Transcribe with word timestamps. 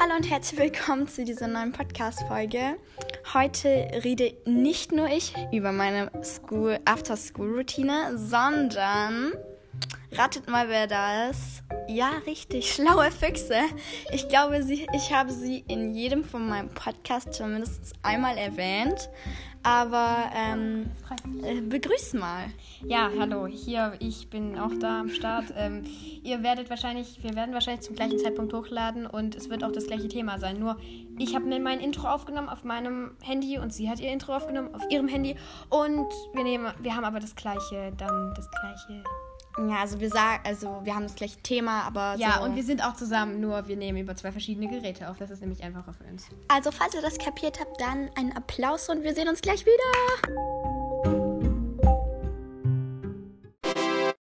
Hallo 0.00 0.14
und 0.14 0.30
herzlich 0.30 0.60
willkommen 0.60 1.08
zu 1.08 1.24
dieser 1.24 1.48
neuen 1.48 1.72
Podcast-Folge. 1.72 2.76
Heute 3.34 3.68
rede 4.04 4.32
nicht 4.44 4.92
nur 4.92 5.08
ich 5.08 5.34
über 5.52 5.72
meine 5.72 6.08
School, 6.22 6.78
After-School-Routine, 6.84 8.16
sondern 8.16 9.32
ratet 10.12 10.48
mal, 10.48 10.68
wer 10.68 10.86
da 10.86 11.30
ist. 11.30 11.64
Ja, 11.88 12.10
richtig, 12.26 12.72
schlaue 12.74 13.10
Füchse. 13.10 13.58
Ich 14.12 14.28
glaube, 14.28 14.62
sie, 14.62 14.86
ich 14.94 15.12
habe 15.12 15.32
sie 15.32 15.64
in 15.66 15.92
jedem 15.94 16.22
von 16.22 16.48
meinem 16.48 16.68
Podcast 16.68 17.34
zumindest 17.34 17.94
einmal 18.02 18.38
erwähnt. 18.38 19.10
Aber 19.68 20.30
ähm, 20.34 20.86
äh, 21.42 21.60
begrüß 21.60 22.14
mal. 22.14 22.46
Ja, 22.86 23.10
hallo, 23.18 23.46
hier, 23.46 23.92
ich 23.98 24.30
bin 24.30 24.58
auch 24.58 24.70
da 24.80 25.00
am 25.00 25.10
Start. 25.10 25.52
Ähm, 25.54 25.84
ihr 26.22 26.42
werdet 26.42 26.70
wahrscheinlich, 26.70 27.22
wir 27.22 27.36
werden 27.36 27.52
wahrscheinlich 27.52 27.82
zum 27.82 27.94
gleichen 27.94 28.18
Zeitpunkt 28.18 28.54
hochladen 28.54 29.06
und 29.06 29.34
es 29.34 29.50
wird 29.50 29.62
auch 29.64 29.72
das 29.72 29.86
gleiche 29.86 30.08
Thema 30.08 30.38
sein. 30.38 30.58
Nur 30.58 30.78
ich 31.18 31.34
habe 31.34 31.44
mir 31.44 31.60
mein 31.60 31.80
Intro 31.80 32.08
aufgenommen 32.08 32.48
auf 32.48 32.64
meinem 32.64 33.10
Handy 33.22 33.58
und 33.58 33.74
sie 33.74 33.90
hat 33.90 34.00
ihr 34.00 34.10
Intro 34.10 34.34
aufgenommen 34.34 34.74
auf 34.74 34.90
ihrem 34.90 35.06
Handy 35.06 35.36
und 35.68 36.08
wir 36.32 36.44
nehmen, 36.44 36.72
wir 36.80 36.96
haben 36.96 37.04
aber 37.04 37.20
das 37.20 37.36
gleiche, 37.36 37.92
dann 37.98 38.32
das 38.34 38.48
gleiche 38.50 39.04
ja, 39.68 39.76
also 39.80 39.98
wir 40.00 40.08
sagen, 40.10 40.42
also 40.44 40.80
wir 40.84 40.94
haben 40.94 41.02
das 41.04 41.14
gleiche 41.14 41.40
Thema, 41.42 41.82
aber 41.82 42.14
Ja, 42.16 42.38
so. 42.38 42.44
und 42.44 42.54
wir 42.56 42.62
sind 42.62 42.82
auch 42.84 42.94
zusammen, 42.94 43.40
nur 43.40 43.66
wir 43.66 43.76
nehmen 43.76 43.98
über 43.98 44.14
zwei 44.14 44.30
verschiedene 44.32 44.68
Geräte 44.68 45.08
auf. 45.10 45.16
Das 45.18 45.30
ist 45.30 45.40
nämlich 45.40 45.62
einfacher 45.64 45.92
für 45.92 46.04
uns. 46.04 46.26
Also 46.48 46.70
falls 46.70 46.94
ihr 46.94 47.02
das 47.02 47.18
kapiert 47.18 47.58
habt, 47.60 47.80
dann 47.80 48.10
einen 48.16 48.32
Applaus 48.32 48.88
und 48.88 49.02
wir 49.02 49.14
sehen 49.14 49.28
uns 49.28 49.40
gleich 49.40 49.64
wieder. 49.66 51.18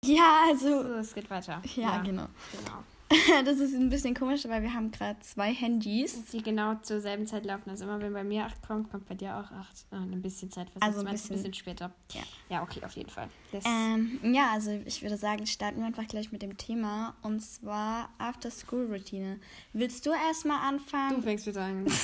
Ja, 0.05 0.45
also 0.49 0.83
So, 0.83 0.95
es 0.95 1.15
geht 1.15 1.29
weiter. 1.31 1.61
ja, 1.77 1.99
genau. 1.99 2.27
genau. 2.53 2.85
Das 3.45 3.59
ist 3.59 3.75
ein 3.75 3.91
bisschen 3.91 4.15
komisch, 4.15 4.45
weil 4.47 4.63
wir 4.63 4.73
haben 4.73 4.91
gerade 4.91 5.19
zwei 5.21 5.53
Handys. 5.53 6.25
Die 6.27 6.43
genau 6.43 6.75
zur 6.83 7.01
selben 7.01 7.27
Zeit 7.27 7.45
laufen. 7.45 7.71
Also 7.71 7.85
immer 7.85 8.01
wenn 8.01 8.13
bei 8.13 8.25
mir 8.25 8.45
8 8.45 8.63
kommt, 8.67 8.91
kommt 8.91 9.07
bei 9.09 9.15
dir 9.15 9.37
auch 9.37 9.51
8. 9.51 9.87
Ah, 9.91 9.97
ein 10.03 10.23
bisschen 10.23 10.51
Zeit 10.51 10.69
versetzt. 10.71 10.83
Also 10.85 10.99
ein 11.01 11.05
Meinst 11.07 11.25
du 11.25 11.29
bisschen- 11.35 11.51
bisschen 11.51 11.55
später. 11.55 11.93
Ja. 12.13 12.23
Ja, 12.49 12.63
okay, 12.63 12.81
auf 12.85 12.93
jeden 12.97 13.11
Fall. 13.11 13.29
Ähm, 13.53 14.19
ja, 14.35 14.51
also 14.53 14.71
ich 14.85 15.03
würde 15.03 15.17
sagen, 15.17 15.47
starten 15.47 15.79
wir 15.81 15.87
einfach 15.87 16.07
gleich 16.07 16.33
mit 16.33 16.43
dem 16.43 16.57
Thema 16.57 17.15
und 17.23 17.41
zwar 17.41 18.11
After 18.19 18.51
School 18.51 18.87
Routine. 18.93 19.39
Willst 19.73 20.07
du 20.07 20.11
erstmal 20.13 20.59
du 20.59 20.77
anfangen? 20.77 21.23
fängst 21.23 21.47
wieder 21.47 21.63
an. 21.63 21.87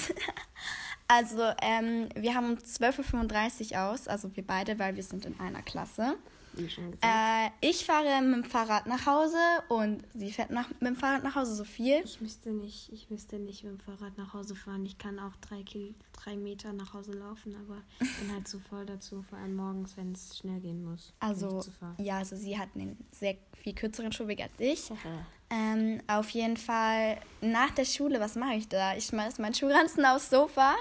Also, 1.12 1.42
ähm, 1.60 2.08
wir 2.14 2.36
haben 2.36 2.50
um 2.50 2.54
12.35 2.58 3.72
Uhr 3.72 3.80
aus, 3.90 4.06
also 4.06 4.30
wir 4.36 4.46
beide, 4.46 4.78
weil 4.78 4.94
wir 4.94 5.02
sind 5.02 5.26
in 5.26 5.40
einer 5.40 5.60
Klasse. 5.60 6.14
Äh, 7.00 7.50
ich 7.60 7.84
fahre 7.84 8.20
mit 8.22 8.44
dem 8.44 8.44
Fahrrad 8.44 8.86
nach 8.86 9.06
Hause 9.06 9.38
und 9.68 10.02
sie 10.14 10.30
fährt 10.32 10.50
nach, 10.50 10.68
mit 10.68 10.88
dem 10.88 10.96
Fahrrad 10.96 11.22
nach 11.22 11.34
Hause, 11.34 11.54
so 11.54 11.64
viel. 11.64 12.00
Ich 12.04 12.20
müsste 12.20 12.50
nicht, 12.50 12.92
ich 12.92 13.10
müsste 13.10 13.38
nicht 13.38 13.64
mit 13.64 13.72
dem 13.72 13.80
Fahrrad 13.80 14.18
nach 14.18 14.34
Hause 14.34 14.54
fahren. 14.54 14.84
Ich 14.84 14.98
kann 14.98 15.18
auch 15.18 15.36
drei, 15.40 15.62
Kil 15.62 15.94
drei 16.12 16.36
Meter 16.36 16.72
nach 16.72 16.92
Hause 16.92 17.12
laufen, 17.12 17.56
aber 17.56 17.78
ich 18.00 18.18
bin 18.18 18.32
halt 18.32 18.46
zu 18.46 18.58
voll 18.58 18.84
dazu, 18.84 19.22
vor 19.22 19.38
allem 19.38 19.54
morgens, 19.54 19.96
wenn 19.96 20.12
es 20.12 20.38
schnell 20.38 20.60
gehen 20.60 20.84
muss. 20.84 21.12
Also, 21.20 21.62
ja, 21.98 22.18
also 22.18 22.36
sie 22.36 22.58
hat 22.58 22.68
einen 22.74 22.98
sehr 23.10 23.36
viel 23.62 23.74
kürzeren 23.74 24.12
Schulweg 24.12 24.40
als 24.40 24.52
ich. 24.58 24.90
Ähm, 25.50 26.00
auf 26.06 26.30
jeden 26.30 26.56
Fall 26.56 27.18
nach 27.40 27.70
der 27.70 27.84
Schule, 27.84 28.20
was 28.20 28.36
mache 28.36 28.54
ich 28.54 28.68
da? 28.68 28.96
Ich 28.96 29.06
schmeiß 29.06 29.38
meinen 29.38 29.54
Schulranzen 29.54 30.04
aufs 30.04 30.30
Sofa 30.30 30.76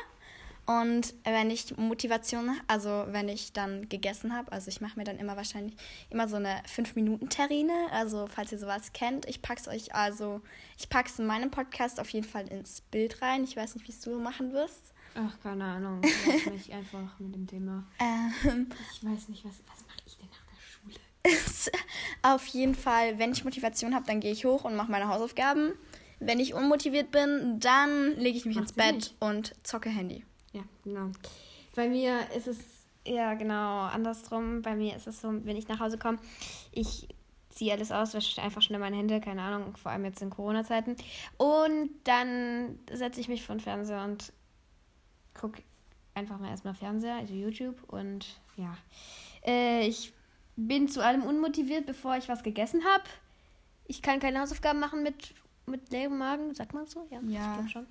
und 0.69 1.15
wenn 1.23 1.49
ich 1.49 1.75
Motivation, 1.77 2.51
also 2.67 3.05
wenn 3.07 3.27
ich 3.27 3.53
dann 3.53 3.89
gegessen 3.89 4.35
habe, 4.35 4.51
also 4.51 4.67
ich 4.67 4.81
mache 4.81 4.99
mir 4.99 5.03
dann 5.03 5.17
immer 5.17 5.35
wahrscheinlich 5.35 5.75
immer 6.11 6.27
so 6.27 6.35
eine 6.35 6.61
5-Minuten-Terrine, 6.75 7.73
also 7.91 8.27
falls 8.27 8.51
ihr 8.51 8.59
sowas 8.59 8.93
kennt, 8.93 9.27
ich 9.27 9.41
pack's 9.41 9.67
euch 9.67 9.95
also, 9.95 10.41
ich 10.77 10.87
pack's 10.87 11.17
in 11.17 11.25
meinem 11.25 11.49
Podcast 11.49 11.99
auf 11.99 12.09
jeden 12.11 12.27
Fall 12.27 12.47
ins 12.49 12.81
Bild 12.81 13.19
rein. 13.23 13.43
Ich 13.43 13.57
weiß 13.57 13.73
nicht, 13.73 13.87
wie 13.87 13.91
es 13.91 14.01
du 14.01 14.19
machen 14.19 14.53
wirst. 14.53 14.93
Ach, 15.15 15.39
keine 15.41 15.63
Ahnung. 15.63 16.01
Lass 16.27 16.45
mich 16.53 16.71
einfach 16.71 17.17
mit 17.17 17.33
dem 17.33 17.47
Thema. 17.47 17.87
Ähm, 17.99 18.69
Ich 18.93 19.03
weiß 19.03 19.29
nicht, 19.29 19.43
was, 19.45 19.55
was 19.65 19.83
mache 19.87 19.97
ich 20.05 20.17
denn 20.17 20.27
nach 20.29 20.45
der 21.25 21.33
Schule? 21.33 21.81
auf 22.21 22.45
jeden 22.45 22.75
Fall, 22.75 23.17
wenn 23.17 23.31
ich 23.31 23.43
Motivation 23.43 23.95
habe, 23.95 24.05
dann 24.05 24.19
gehe 24.19 24.31
ich 24.31 24.45
hoch 24.45 24.65
und 24.65 24.75
mache 24.75 24.91
meine 24.91 25.07
Hausaufgaben. 25.07 25.73
Wenn 26.19 26.39
ich 26.39 26.53
unmotiviert 26.53 27.09
bin, 27.09 27.59
dann 27.59 28.15
lege 28.17 28.37
ich 28.37 28.45
mich 28.45 28.57
Macht 28.57 28.65
ins 28.69 28.73
Bett 28.73 28.95
nicht. 28.95 29.15
und 29.19 29.55
zocke 29.65 29.89
Handy. 29.89 30.25
Ja, 30.53 30.61
genau. 30.83 31.11
Bei 31.75 31.87
mir 31.87 32.29
ist 32.35 32.47
es 32.47 32.57
ja 33.05 33.33
genau 33.35 33.81
andersrum. 33.81 34.61
Bei 34.61 34.75
mir 34.75 34.95
ist 34.95 35.07
es 35.07 35.21
so, 35.21 35.29
wenn 35.45 35.57
ich 35.57 35.67
nach 35.67 35.79
Hause 35.79 35.97
komme, 35.97 36.19
ich 36.71 37.07
ziehe 37.49 37.73
alles 37.73 37.91
aus, 37.91 38.13
wasche 38.13 38.41
einfach 38.41 38.61
schnell 38.61 38.79
meine 38.79 38.95
Hände, 38.97 39.19
keine 39.19 39.41
Ahnung, 39.41 39.75
vor 39.77 39.91
allem 39.91 40.05
jetzt 40.05 40.21
in 40.21 40.29
Corona-Zeiten. 40.29 40.95
Und 41.37 41.89
dann 42.03 42.79
setze 42.91 43.19
ich 43.19 43.27
mich 43.27 43.43
vor 43.43 43.55
den 43.55 43.61
Fernseher 43.61 44.03
und 44.03 44.31
gucke 45.33 45.61
einfach 46.13 46.39
mal 46.39 46.49
erstmal 46.49 46.73
Fernseher, 46.73 47.15
also 47.15 47.33
YouTube. 47.33 47.77
Und 47.91 48.25
ja, 48.55 48.77
äh, 49.45 49.87
ich 49.87 50.13
bin 50.55 50.87
zu 50.89 51.03
allem 51.03 51.23
unmotiviert, 51.23 51.85
bevor 51.85 52.17
ich 52.17 52.27
was 52.29 52.43
gegessen 52.43 52.83
habe. 52.85 53.03
Ich 53.85 54.01
kann 54.01 54.19
keine 54.19 54.39
Hausaufgaben 54.41 54.79
machen 54.79 55.03
mit, 55.03 55.33
mit 55.65 55.89
leerem 55.91 56.17
Magen, 56.17 56.53
sagt 56.53 56.73
man 56.73 56.85
so? 56.85 57.07
Ja, 57.09 57.19
Ja. 57.27 57.51
ich 57.51 57.53
glaube 57.53 57.69
schon. 57.69 57.87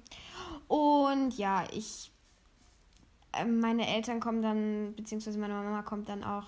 Und 0.68 1.36
ja, 1.36 1.64
ich 1.72 2.10
meine 3.46 3.86
Eltern 3.86 4.20
kommen 4.20 4.42
dann, 4.42 4.94
beziehungsweise 4.96 5.38
meine 5.38 5.54
Mama 5.54 5.82
kommt 5.82 6.08
dann 6.08 6.24
auch, 6.24 6.46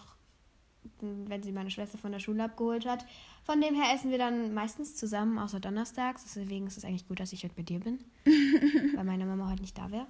wenn 1.01 1.43
sie 1.43 1.53
meine 1.53 1.71
Schwester 1.71 1.99
von 1.99 2.13
der 2.13 2.21
Schule 2.21 2.45
abgeholt 2.45 2.87
hat. 2.87 3.05
Von 3.45 3.61
dem 3.61 3.75
her 3.75 3.95
essen 3.95 4.11
wir 4.11 4.19
dann 4.19 4.55
meistens 4.55 4.97
zusammen, 4.97 5.39
außer 5.39 5.61
donnerstags. 5.61 6.25
Deswegen 6.25 6.67
ist 6.67 6.79
es 6.79 6.85
eigentlich 6.85 7.07
gut, 7.07 7.21
dass 7.21 7.33
ich 7.33 7.45
heute 7.45 7.55
bei 7.55 7.63
dir 7.63 7.81
bin, 7.81 7.99
weil 8.95 9.05
meine 9.05 9.27
Mama 9.27 9.51
heute 9.51 9.61
nicht 9.63 9.77
da 9.77 9.91
wäre. 9.91 10.07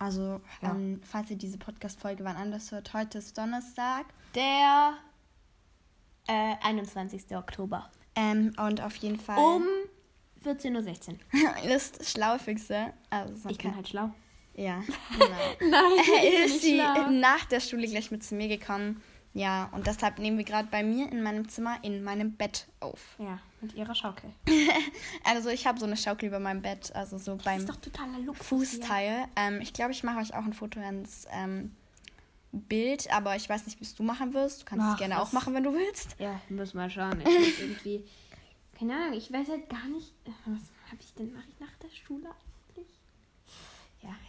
Also, 0.00 0.40
Ja. 0.62 0.72
ähm, 0.74 1.00
falls 1.04 1.30
ihr 1.30 1.36
diese 1.36 1.58
Podcast-Folge 1.58 2.24
wann 2.24 2.36
anders 2.36 2.70
hört, 2.70 2.94
heute 2.94 3.18
ist 3.18 3.36
Donnerstag. 3.36 4.06
Der 4.34 4.94
äh, 6.28 6.54
21. 6.62 7.36
Oktober. 7.36 7.90
Ähm, 8.14 8.52
und 8.58 8.80
auf 8.80 8.94
jeden 8.96 9.18
Fall. 9.18 9.38
Um 9.38 9.64
14.16 10.44 11.10
Uhr. 11.10 11.16
Ihr 11.64 11.70
wisst, 11.70 12.04
schlaue 12.08 12.38
Füchse. 12.38 12.92
Also, 13.10 13.48
Ich 13.48 13.58
bin 13.58 13.74
halt 13.74 13.88
schlau. 13.88 14.10
Ja, 14.58 14.82
genau. 15.12 15.70
Nein, 15.70 16.04
Äh, 16.22 16.44
ist 16.46 16.62
sie 16.62 16.82
nach 17.10 17.44
der 17.44 17.60
Schule 17.60 17.86
gleich 17.86 18.10
mit 18.10 18.24
zu 18.24 18.34
mir 18.34 18.48
gekommen. 18.48 19.00
Ja, 19.34 19.68
und 19.72 19.86
deshalb 19.86 20.18
nehmen 20.18 20.36
wir 20.38 20.44
gerade 20.44 20.66
bei 20.68 20.82
mir 20.82 21.12
in 21.12 21.22
meinem 21.22 21.48
Zimmer 21.48 21.76
in 21.82 22.02
meinem 22.02 22.32
Bett 22.32 22.66
auf. 22.80 23.14
Ja, 23.18 23.38
mit 23.60 23.74
ihrer 23.74 23.94
Schaukel. 23.94 24.30
Also 25.24 25.48
ich 25.50 25.66
habe 25.66 25.78
so 25.78 25.86
eine 25.86 25.96
Schaukel 25.96 26.26
über 26.28 26.40
meinem 26.40 26.62
Bett, 26.62 26.92
also 26.96 27.18
so 27.18 27.36
beim 27.36 27.64
doch 27.66 27.76
totaler 27.76 28.18
Luxus. 28.18 28.46
Fußteil. 28.48 29.26
Ähm, 29.36 29.60
ich 29.60 29.72
glaube, 29.74 29.92
ich 29.92 30.02
mache 30.02 30.18
euch 30.18 30.34
auch 30.34 30.44
ein 30.44 30.54
Foto 30.54 30.80
ins 30.80 31.26
ähm, 31.30 31.76
Bild, 32.50 33.12
aber 33.12 33.36
ich 33.36 33.48
weiß 33.48 33.66
nicht, 33.66 33.78
wie 33.78 33.84
es 33.84 33.94
du 33.94 34.02
machen 34.02 34.32
wirst. 34.34 34.62
Du 34.62 34.64
kannst 34.64 34.86
es 34.86 34.92
Ach, 34.94 34.98
gerne 34.98 35.14
was- 35.16 35.22
auch 35.28 35.32
machen, 35.32 35.54
wenn 35.54 35.62
du 35.64 35.72
willst. 35.74 36.16
Ja, 36.18 36.40
muss 36.48 36.74
mal 36.74 36.90
schauen. 36.90 37.20
Irgendwie. 37.20 38.04
Keine 38.76 38.94
Ahnung, 38.96 39.12
ich 39.12 39.30
weiß 39.32 39.48
halt 39.50 39.68
gar 39.68 39.86
nicht. 39.88 40.12
äh, 40.24 40.30
Was 40.46 40.62
habe 40.90 41.00
ich 41.00 41.14
denn? 41.14 41.32
Mache 41.32 41.44
ich 41.48 41.60
nach 41.60 41.76
der 41.82 41.90
Schule 41.94 42.28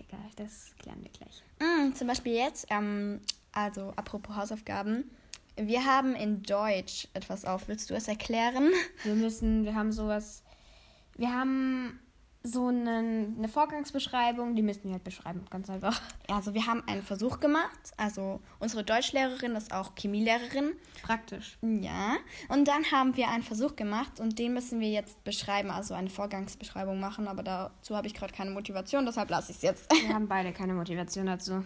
egal, 0.10 0.30
das 0.36 0.74
klären 0.80 1.02
wir 1.02 1.12
gleich. 1.12 1.44
Mm, 1.60 1.94
zum 1.94 2.08
Beispiel 2.08 2.34
jetzt, 2.34 2.68
ähm, 2.70 3.22
also 3.52 3.94
apropos 3.96 4.36
Hausaufgaben. 4.36 5.10
Wir 5.56 5.86
haben 5.86 6.16
in 6.16 6.44
Deutsch 6.44 7.08
etwas 7.14 7.46
auf. 7.46 7.68
Willst 7.68 7.90
du 7.90 7.94
es 7.94 8.08
erklären? 8.08 8.72
Wir 9.04 9.16
müssen, 9.16 9.66
wir 9.66 9.76
haben 9.76 9.92
sowas. 9.92 10.44
Wir 11.16 11.34
haben 11.34 12.00
so 12.44 12.68
einen, 12.68 13.38
eine 13.38 13.50
Vorgangsbeschreibung, 13.50 14.56
die 14.56 14.62
müssen 14.62 14.86
wir 14.86 14.94
halt 14.94 15.04
beschreiben, 15.04 15.44
ganz 15.50 15.70
einfach. 15.70 16.02
Also 16.30 16.54
wir 16.54 16.66
haben 16.68 16.82
einen 16.88 17.04
Versuch 17.04 17.40
gemacht. 17.40 17.92
Also 17.98 18.40
unsere 18.60 18.84
Deutschlehrerin 18.84 19.56
ist 19.56 19.74
auch 19.74 19.92
Chemielehrerin. 19.96 20.72
Praktisch. 21.04 21.58
Ja. 21.62 22.16
Und 22.48 22.68
dann 22.68 22.90
haben 22.92 23.18
wir 23.18 23.28
einen 23.28 23.44
Versuch 23.44 23.76
gemacht 23.76 24.20
und 24.20 24.40
den 24.40 24.54
müssen 24.54 24.80
wir 24.80 24.90
jetzt 24.90 25.22
beschreiben, 25.26 25.70
also 25.70 25.94
eine 25.94 26.10
Vorgangsbeschreibung 26.10 27.00
machen. 27.00 27.28
Aber 27.28 27.44
dazu 27.44 27.96
habe 27.96 28.08
ich 28.08 28.14
gerade 28.14 28.34
keine 28.34 28.52
Motivation, 28.52 29.06
deshalb 29.06 29.30
lasse 29.30 29.52
ich 29.52 29.58
es 29.58 29.64
jetzt. 29.64 29.92
Wir 29.92 30.14
haben 30.14 30.28
beide 30.28 30.54
keine 30.54 30.74
Motivation 30.74 31.26
dazu. 31.26 31.66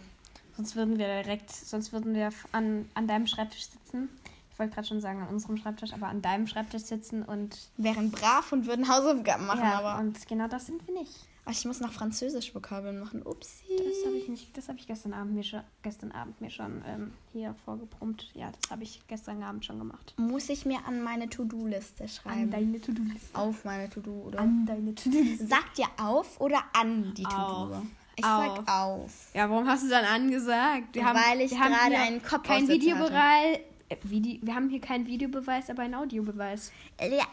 Sonst 0.55 0.75
würden 0.75 0.97
wir 0.97 1.07
direkt, 1.07 1.51
sonst 1.51 1.93
würden 1.93 2.13
wir 2.13 2.29
an, 2.51 2.89
an 2.93 3.07
deinem 3.07 3.27
Schreibtisch 3.27 3.67
sitzen. 3.67 4.09
Ich 4.53 4.59
wollte 4.59 4.75
gerade 4.75 4.87
schon 4.87 5.01
sagen 5.01 5.21
an 5.21 5.29
unserem 5.29 5.57
Schreibtisch, 5.57 5.93
aber 5.93 6.07
an 6.07 6.21
deinem 6.21 6.45
Schreibtisch 6.45 6.83
sitzen 6.83 7.23
und 7.23 7.57
Wären 7.77 8.11
brav 8.11 8.51
und 8.51 8.67
würden 8.67 8.87
Hausaufgaben 8.87 9.47
machen, 9.47 9.63
ja, 9.63 9.79
aber 9.79 9.99
und 9.99 10.27
genau 10.27 10.47
das 10.47 10.67
sind 10.67 10.85
wir 10.87 10.93
nicht. 10.93 11.27
Ach, 11.45 11.51
ich 11.51 11.65
muss 11.65 11.81
noch 11.81 11.91
Französisch 11.91 12.55
Vokabeln 12.55 12.99
machen. 12.99 13.21
Upsi. 13.23 13.63
Das 13.67 14.05
habe 14.05 14.15
ich 14.15 14.29
nicht, 14.29 14.55
das 14.55 14.69
habe 14.69 14.79
ich 14.79 14.87
gestern 14.87 15.13
Abend 15.13 15.33
mir 15.33 15.43
schon, 15.43 15.61
gestern 15.81 16.11
Abend 16.13 16.39
mir 16.39 16.49
schon 16.49 16.81
ähm, 16.87 17.11
hier 17.33 17.53
vorgebrummt. 17.65 18.29
Ja, 18.33 18.49
das 18.61 18.71
habe 18.71 18.83
ich 18.83 19.01
gestern 19.07 19.43
Abend 19.43 19.65
schon 19.65 19.79
gemacht. 19.79 20.13
Muss 20.17 20.47
ich 20.47 20.65
mir 20.65 20.79
an 20.85 21.01
meine 21.03 21.29
To-Do-Liste 21.29 22.07
schreiben? 22.07 22.49
deine 22.49 22.79
To-Do-Liste. 22.79 23.37
auf 23.37 23.65
meine 23.65 23.89
To-Do 23.89 24.11
oder? 24.27 24.39
An 24.39 24.65
deine 24.65 24.95
To-Do-Liste. 24.95 25.47
Sagt 25.47 25.79
ihr 25.79 25.87
auf 25.97 26.39
oder 26.39 26.63
an 26.73 27.13
die. 27.15 27.23
To-Do? 27.23 27.81
Ich 28.15 28.23
Auf. 28.23 28.57
sag 28.57 28.71
auf. 28.71 29.11
Ja, 29.33 29.49
warum 29.49 29.67
hast 29.67 29.83
du 29.85 29.89
dann 29.89 30.05
angesagt? 30.05 30.95
Weil 30.95 31.41
ich 31.41 31.51
gerade 31.51 31.97
einen 31.97 32.21
Kopf 32.21 32.43
kein 32.43 32.67
Videobeweis. 32.67 33.59
Äh, 33.89 33.97
Vide 34.03 34.39
wir 34.45 34.55
haben 34.55 34.69
hier 34.69 34.81
keinen 34.81 35.05
Videobeweis, 35.05 35.69
aber 35.69 35.83
einen 35.83 35.95
Audiobeweis. 35.95 36.71
Ja, 36.99 37.25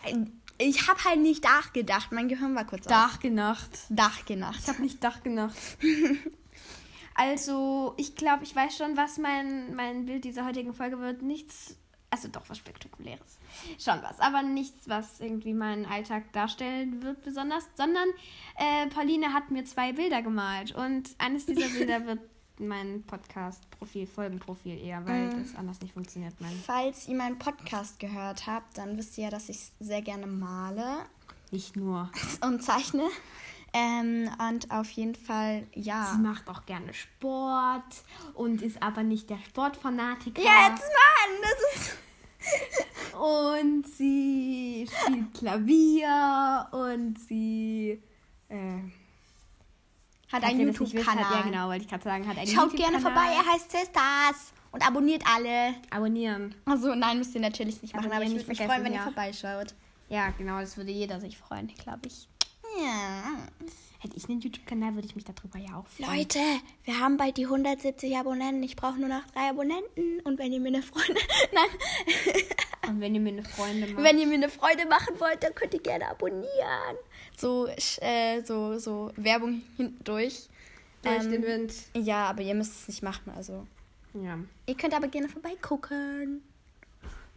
ich 0.58 0.88
habe 0.88 1.02
halt 1.04 1.20
nicht 1.20 1.44
nachgedacht. 1.44 2.12
Mein 2.12 2.28
Gehirn 2.28 2.54
war 2.54 2.66
kurz 2.66 2.86
Dachgenacht. 2.86 3.70
Dachgenacht. 3.88 4.60
Ich 4.62 4.68
habe 4.68 4.82
nicht 4.82 5.02
Dachgenacht. 5.02 5.56
also, 7.14 7.94
ich 7.96 8.14
glaube, 8.14 8.44
ich 8.44 8.54
weiß 8.54 8.76
schon, 8.76 8.96
was 8.96 9.18
mein, 9.18 9.74
mein 9.74 10.06
Bild 10.06 10.24
dieser 10.24 10.44
heutigen 10.44 10.74
Folge 10.74 10.98
wird. 10.98 11.22
Nichts, 11.22 11.76
also 12.10 12.28
doch 12.28 12.48
was 12.48 12.58
Spektakuläres. 12.58 13.38
Schon 13.78 14.02
was, 14.02 14.20
aber 14.20 14.42
nichts, 14.42 14.88
was 14.88 15.20
irgendwie 15.20 15.54
meinen 15.54 15.86
Alltag 15.86 16.30
darstellen 16.32 17.02
wird 17.02 17.22
besonders, 17.22 17.66
sondern 17.76 18.08
äh, 18.56 18.86
Pauline 18.88 19.32
hat 19.32 19.50
mir 19.50 19.64
zwei 19.64 19.92
Bilder 19.92 20.20
gemalt 20.20 20.74
und 20.74 21.10
eines 21.18 21.46
dieser 21.46 21.68
Bilder 21.78 22.04
wird 22.04 22.20
mein 22.60 23.02
Podcast-Profil, 23.04 24.06
Folgenprofil 24.06 24.78
eher, 24.78 25.04
weil 25.06 25.28
Mm. 25.28 25.42
das 25.42 25.54
anders 25.56 25.80
nicht 25.80 25.94
funktioniert. 25.94 26.34
Mein 26.40 26.52
Falls 26.64 27.08
ihr 27.08 27.16
meinen 27.16 27.38
Podcast 27.38 27.98
gehört 27.98 28.46
habt, 28.46 28.78
dann 28.78 28.96
wisst 28.98 29.18
ihr 29.18 29.24
ja, 29.24 29.30
dass 29.30 29.48
ich 29.48 29.72
sehr 29.80 30.02
gerne 30.02 30.26
male 30.26 30.84
nicht 31.50 31.74
nur. 31.76 32.10
und 32.44 32.62
zeichne. 32.62 33.04
Ähm, 33.72 34.28
und 34.48 34.70
auf 34.70 34.90
jeden 34.90 35.14
Fall, 35.14 35.66
ja. 35.74 36.12
Sie 36.12 36.20
macht 36.20 36.48
auch 36.48 36.66
gerne 36.66 36.92
Sport 36.92 38.04
und 38.34 38.62
ist 38.62 38.82
aber 38.82 39.02
nicht 39.04 39.30
der 39.30 39.38
Sportfanatiker. 39.38 40.40
Jetzt, 40.42 40.82
Mann! 40.82 41.40
Das 41.42 41.74
ist. 41.82 41.96
Und 43.14 43.86
sie 43.86 44.88
spielt 44.90 45.34
Klavier 45.34 46.68
und 46.72 47.18
sie 47.18 48.02
äh, 48.48 48.78
Hat 50.32 50.44
einen 50.44 50.60
YouTube-Kanal. 50.60 51.32
Ja, 51.32 51.42
genau, 51.42 51.68
wollte 51.68 51.82
ich 51.82 51.88
gerade 51.88 52.04
sagen. 52.04 52.28
Hat 52.28 52.38
einen 52.38 52.46
Schaut 52.46 52.74
gerne 52.76 53.00
vorbei, 53.00 53.26
er 53.34 53.52
heißt 53.52 53.70
Sisters. 53.70 54.52
Und 54.72 54.86
abonniert 54.86 55.24
alle. 55.26 55.74
Abonnieren. 55.90 56.54
Also, 56.64 56.94
nein, 56.94 57.18
müsst 57.18 57.34
ihr 57.34 57.40
natürlich 57.40 57.82
nicht 57.82 57.94
machen, 57.94 58.06
aber 58.06 58.16
Abonnieren 58.16 58.40
ich 58.40 58.46
nicht 58.46 58.58
würde 58.58 58.62
mich 58.62 58.72
freuen, 58.72 58.84
wenn 58.84 58.92
ja. 58.92 59.00
ihr 59.00 59.04
vorbeischaut. 59.04 59.74
Ja, 60.08 60.30
genau, 60.38 60.60
das 60.60 60.76
würde 60.76 60.92
jeder 60.92 61.20
sich 61.20 61.36
freuen, 61.36 61.68
glaube 61.68 62.00
ich. 62.06 62.28
Ja. 62.78 63.22
Hätte 63.98 64.16
ich 64.16 64.28
einen 64.28 64.40
YouTube-Kanal, 64.40 64.94
würde 64.94 65.06
ich 65.06 65.14
mich 65.14 65.24
darüber 65.24 65.58
ja 65.58 65.76
auch 65.76 65.86
freuen. 65.86 66.18
Leute, 66.18 66.38
wir 66.84 67.00
haben 67.00 67.16
bald 67.16 67.36
die 67.36 67.44
170 67.44 68.16
Abonnenten. 68.16 68.62
Ich 68.62 68.76
brauche 68.76 68.98
nur 68.98 69.08
noch 69.08 69.26
drei 69.34 69.50
Abonnenten. 69.50 70.20
Und 70.24 70.38
wenn 70.38 70.52
ihr 70.52 70.60
mir 70.60 70.68
eine 70.68 70.82
Freude. 70.82 71.14
Nein. 71.52 72.44
Und 72.88 73.00
wenn 73.00 73.14
ihr 73.14 73.20
mir 73.20 73.32
eine 73.32 73.42
Freundin 73.44 73.92
macht. 73.94 74.04
Wenn 74.04 74.18
ihr 74.18 74.26
mir 74.26 74.34
eine 74.34 74.48
Freude 74.48 74.86
machen 74.86 75.18
wollt, 75.18 75.42
dann 75.42 75.54
könnt 75.54 75.74
ihr 75.74 75.80
gerne 75.82 76.08
abonnieren. 76.08 76.96
So, 77.36 77.66
äh, 77.66 78.42
so, 78.44 78.78
so 78.78 79.10
Werbung 79.16 79.62
hindurch. 79.76 80.48
durch 81.02 81.14
Ähm, 81.24 81.30
den 81.30 81.42
Wind. 81.42 81.72
Ja, 81.94 82.26
aber 82.26 82.42
ihr 82.42 82.54
müsst 82.54 82.82
es 82.82 82.88
nicht 82.88 83.02
machen. 83.02 83.32
Also, 83.36 83.66
Ja. 84.14 84.38
ihr 84.66 84.74
könnt 84.76 84.94
aber 84.94 85.08
gerne 85.08 85.28
vorbeigucken. 85.28 86.42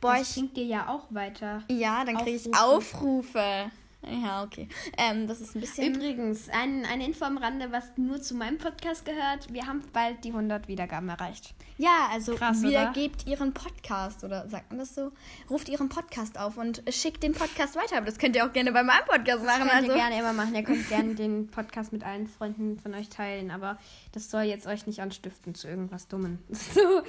Boah, 0.01 0.17
Das 0.17 0.35
ich, 0.35 0.51
dir 0.53 0.65
ja 0.65 0.89
auch 0.89 1.05
weiter. 1.11 1.63
ja, 1.69 2.03
dann 2.03 2.17
kriege 2.17 2.35
ich 2.35 2.53
Aufrufe. 2.55 3.71
Ja, 4.09 4.43
okay. 4.43 4.67
Ähm, 4.97 5.27
das 5.27 5.41
ist 5.41 5.55
ein 5.55 5.61
bisschen. 5.61 5.95
Übrigens, 5.95 6.49
ein, 6.49 6.85
eine 6.85 7.05
Info 7.05 7.25
am 7.25 7.37
Rande, 7.37 7.71
was 7.71 7.91
nur 7.97 8.21
zu 8.21 8.35
meinem 8.35 8.57
Podcast 8.57 9.05
gehört. 9.05 9.51
Wir 9.53 9.65
haben 9.67 9.81
bald 9.93 10.23
die 10.23 10.29
100 10.29 10.67
Wiedergaben 10.67 11.09
erreicht. 11.09 11.53
Ja, 11.77 12.09
also 12.11 12.35
Krass, 12.35 12.61
wiedergebt 12.61 13.25
ihren 13.27 13.53
Podcast 13.53 14.23
oder 14.23 14.47
sagt 14.47 14.69
man 14.71 14.79
das 14.79 14.93
so? 14.93 15.11
Ruft 15.49 15.69
ihren 15.69 15.89
Podcast 15.89 16.37
auf 16.37 16.57
und 16.57 16.83
schickt 16.89 17.23
den 17.23 17.33
Podcast 17.33 17.75
weiter. 17.75 17.97
Aber 17.97 18.05
das 18.05 18.17
könnt 18.17 18.35
ihr 18.35 18.45
auch 18.45 18.53
gerne 18.53 18.71
bei 18.71 18.83
meinem 18.83 19.05
Podcast 19.05 19.43
machen. 19.43 19.61
könnt 19.61 19.73
Also. 19.73 19.87
ihr 19.91 19.95
gerne 19.95 20.19
immer 20.19 20.33
machen. 20.33 20.53
Ihr 20.55 20.63
könnt 20.63 20.87
gerne 20.89 21.15
den 21.15 21.47
Podcast 21.47 21.91
mit 21.93 22.03
allen 22.03 22.27
Freunden 22.27 22.79
von 22.79 22.93
euch 22.93 23.09
teilen, 23.09 23.51
aber 23.51 23.77
das 24.11 24.29
soll 24.29 24.43
jetzt 24.43 24.67
euch 24.67 24.85
nicht 24.85 25.01
anstiften 25.01 25.55
zu 25.55 25.67
irgendwas 25.67 26.07
Dummen. 26.07 26.39
So, 26.73 27.01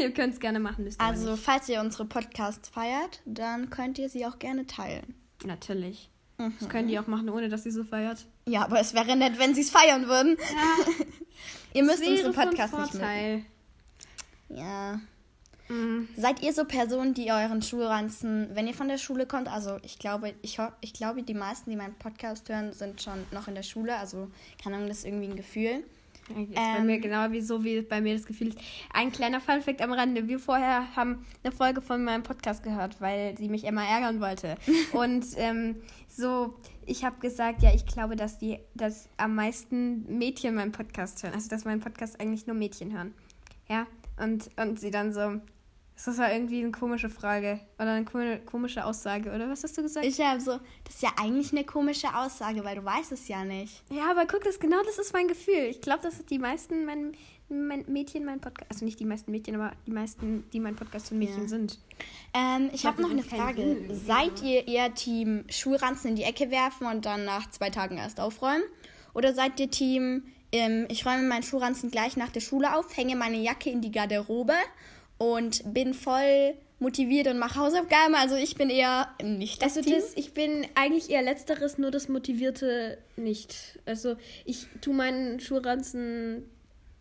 ihr 0.00 0.12
könnt 0.12 0.34
es 0.34 0.40
gerne 0.40 0.58
machen, 0.60 0.88
Also, 0.98 1.36
falls 1.36 1.68
ihr 1.68 1.80
unsere 1.80 2.04
Podcasts 2.06 2.68
feiert, 2.68 3.20
dann 3.24 3.70
könnt 3.70 3.98
ihr 3.98 4.08
sie 4.08 4.24
auch 4.26 4.38
gerne 4.38 4.66
teilen. 4.66 5.14
Natürlich. 5.44 6.10
Mhm. 6.38 6.54
Das 6.58 6.68
könnt 6.68 6.90
ihr 6.90 7.00
auch 7.00 7.06
machen, 7.06 7.28
ohne 7.28 7.48
dass 7.48 7.66
ihr 7.66 7.72
so 7.72 7.84
feiert. 7.84 8.26
Ja, 8.46 8.64
aber 8.64 8.80
es 8.80 8.94
wäre 8.94 9.16
nett, 9.16 9.38
wenn 9.38 9.54
sie 9.54 9.62
es 9.62 9.70
feiern 9.70 10.08
würden. 10.08 10.36
ihr 11.74 11.82
müsst 11.82 12.06
unsere 12.06 12.32
Podcasts 12.32 12.76
nicht 12.76 12.94
mögen. 12.94 13.46
Ja. 14.48 15.00
Mhm. 15.68 16.08
Seid 16.16 16.42
ihr 16.42 16.52
so 16.52 16.64
Personen, 16.64 17.14
die 17.14 17.30
euren 17.30 17.62
Schulranzen, 17.62 18.50
wenn 18.54 18.66
ihr 18.66 18.74
von 18.74 18.88
der 18.88 18.98
Schule 18.98 19.26
kommt, 19.26 19.48
also 19.48 19.78
ich 19.82 19.98
glaube, 19.98 20.34
ich, 20.42 20.58
ich 20.80 20.92
glaube, 20.92 21.22
die 21.22 21.34
meisten, 21.34 21.70
die 21.70 21.76
meinen 21.76 21.94
Podcast 21.94 22.48
hören, 22.48 22.72
sind 22.72 23.00
schon 23.00 23.24
noch 23.30 23.48
in 23.48 23.54
der 23.54 23.62
Schule, 23.62 23.96
also 23.96 24.30
keine 24.62 24.76
Ahnung, 24.76 24.88
das 24.88 24.98
ist 24.98 25.06
irgendwie 25.06 25.28
ein 25.28 25.36
Gefühl. 25.36 25.84
Ist 26.28 26.54
bei 26.54 26.78
Ähm, 26.78 26.86
mir 26.86 26.98
genau 27.00 27.30
wie 27.32 27.40
so, 27.40 27.64
wie 27.64 27.82
bei 27.82 28.00
mir 28.00 28.14
das 28.14 28.26
Gefühl 28.26 28.48
ist. 28.48 28.58
Ein 28.92 29.12
kleiner 29.12 29.40
Funfact 29.40 29.82
am 29.82 29.92
Rande. 29.92 30.28
Wir 30.28 30.38
vorher 30.38 30.94
haben 30.96 31.24
eine 31.42 31.52
Folge 31.52 31.80
von 31.80 32.04
meinem 32.04 32.22
Podcast 32.22 32.62
gehört, 32.62 33.00
weil 33.00 33.36
sie 33.36 33.48
mich 33.48 33.64
immer 33.64 33.84
ärgern 33.84 34.20
wollte. 34.20 34.56
Und 34.92 35.26
ähm, 35.36 35.76
so, 36.08 36.54
ich 36.86 37.04
habe 37.04 37.18
gesagt, 37.18 37.62
ja, 37.62 37.74
ich 37.74 37.86
glaube, 37.86 38.16
dass 38.16 38.38
die, 38.38 38.58
dass 38.74 39.08
am 39.16 39.34
meisten 39.34 40.18
Mädchen 40.18 40.54
meinen 40.54 40.72
Podcast 40.72 41.22
hören. 41.22 41.34
Also, 41.34 41.48
dass 41.48 41.64
meinen 41.64 41.80
Podcast 41.80 42.20
eigentlich 42.20 42.46
nur 42.46 42.56
Mädchen 42.56 42.92
hören. 42.92 43.14
Ja, 43.68 43.86
und, 44.18 44.50
und 44.56 44.78
sie 44.78 44.90
dann 44.90 45.12
so, 45.12 45.40
das 46.04 46.18
war 46.18 46.32
irgendwie 46.32 46.60
eine 46.62 46.72
komische 46.72 47.08
Frage 47.08 47.60
oder 47.76 47.92
eine 47.92 48.04
ko- 48.04 48.38
komische 48.44 48.84
Aussage, 48.84 49.30
oder 49.30 49.48
was 49.48 49.62
hast 49.62 49.76
du 49.78 49.82
gesagt? 49.82 50.04
Ich 50.06 50.20
habe 50.20 50.40
so, 50.40 50.58
das 50.84 50.94
ist 50.96 51.02
ja 51.02 51.10
eigentlich 51.20 51.52
eine 51.52 51.64
komische 51.64 52.14
Aussage, 52.14 52.64
weil 52.64 52.76
du 52.76 52.84
weißt 52.84 53.12
es 53.12 53.28
ja 53.28 53.44
nicht. 53.44 53.82
Ja, 53.90 54.10
aber 54.10 54.26
guck, 54.26 54.42
das 54.44 54.58
genau 54.58 54.82
das 54.84 54.98
ist 54.98 55.12
mein 55.12 55.28
Gefühl. 55.28 55.66
Ich 55.70 55.80
glaube, 55.80 56.02
dass 56.02 56.24
die 56.26 56.38
meisten 56.38 56.84
mein, 56.86 57.12
mein 57.48 57.84
Mädchen 57.86 58.24
mein 58.24 58.40
Podcast, 58.40 58.70
also 58.70 58.84
nicht 58.84 58.98
die 58.98 59.04
meisten 59.04 59.30
Mädchen, 59.30 59.54
aber 59.54 59.72
die 59.86 59.90
meisten, 59.92 60.44
die 60.52 60.60
mein 60.60 60.74
Podcast 60.74 61.08
von 61.08 61.18
Mädchen 61.18 61.42
Ja. 61.42 61.48
sind. 61.48 61.78
Ähm, 62.34 62.70
ich 62.72 62.84
habe 62.86 63.00
noch 63.02 63.10
eine 63.10 63.22
Frage. 63.22 63.62
Sinn 63.62 64.00
Seid 64.06 64.42
ihr 64.42 64.66
eher 64.66 64.94
Team 64.94 65.44
Schulranzen 65.50 66.10
in 66.10 66.16
die 66.16 66.24
Ecke 66.24 66.50
werfen 66.50 66.86
und 66.86 67.04
dann 67.06 67.24
nach 67.24 67.48
zwei 67.50 67.70
Tagen 67.70 67.98
erst 67.98 68.18
aufräumen? 68.18 68.62
Oder 69.14 69.34
seid 69.34 69.60
ihr 69.60 69.70
Team, 69.70 70.24
ähm, 70.52 70.86
ich 70.88 71.04
räume 71.06 71.22
meinen 71.24 71.42
Schulranzen 71.42 71.90
gleich 71.90 72.16
nach 72.16 72.30
der 72.30 72.40
Schule 72.40 72.74
auf, 72.76 72.96
hänge 72.96 73.14
meine 73.14 73.36
Jacke 73.36 73.70
in 73.70 73.82
die 73.82 73.90
Garderobe 73.92 74.54
und 75.22 75.62
bin 75.72 75.94
voll 75.94 76.54
motiviert 76.80 77.28
und 77.28 77.38
mache 77.38 77.60
Hausaufgaben? 77.60 78.14
Also 78.14 78.34
ich 78.34 78.56
bin 78.56 78.70
eher 78.70 79.08
nicht 79.22 79.62
das 79.62 79.76
Also 79.76 79.88
Team. 79.88 80.00
das, 80.00 80.16
ich 80.16 80.34
bin 80.34 80.66
eigentlich 80.74 81.10
eher 81.10 81.22
letzteres, 81.22 81.78
nur 81.78 81.90
das 81.92 82.08
Motivierte 82.08 82.98
nicht. 83.16 83.78
Also 83.86 84.16
ich 84.44 84.66
tue 84.80 84.94
meinen 84.94 85.38
Schulranzen 85.38 86.48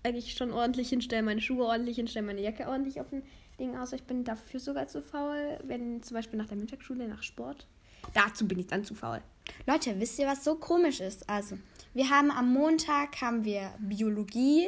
eigentlich 0.04 0.34
schon 0.34 0.52
ordentlich 0.52 0.90
hinstellen, 0.90 1.26
meine 1.26 1.42
Schuhe 1.42 1.66
ordentlich 1.66 1.96
hinstellen, 1.96 2.26
meine 2.28 2.42
Jacke 2.42 2.68
ordentlich 2.68 3.00
auf 3.02 3.10
dem 3.10 3.24
Ding 3.60 3.76
aus. 3.78 3.94
Ich 3.94 4.04
bin 4.04 4.24
dafür 4.24 4.60
sogar 4.60 4.88
zu 4.88 5.02
faul, 5.02 5.60
wenn 5.64 6.02
zum 6.04 6.16
Beispiel 6.16 6.38
nach 6.38 6.48
der 6.48 6.58
Mittagsschule, 6.58 7.08
nach 7.08 7.24
Sport. 7.24 7.66
Dazu 8.14 8.48
bin 8.48 8.60
ich 8.60 8.68
dann 8.68 8.84
zu 8.84 8.96
faul. 8.96 9.22
Leute, 9.68 10.00
wisst 10.00 10.18
ihr, 10.20 10.28
was 10.28 10.44
so 10.44 10.56
komisch 10.56 11.00
ist? 11.00 11.28
Also, 11.30 11.58
wir 11.94 12.10
haben 12.10 12.32
am 12.32 12.52
Montag 12.54 13.22
haben 13.22 13.44
wir 13.46 13.72
Biologie. 13.80 14.68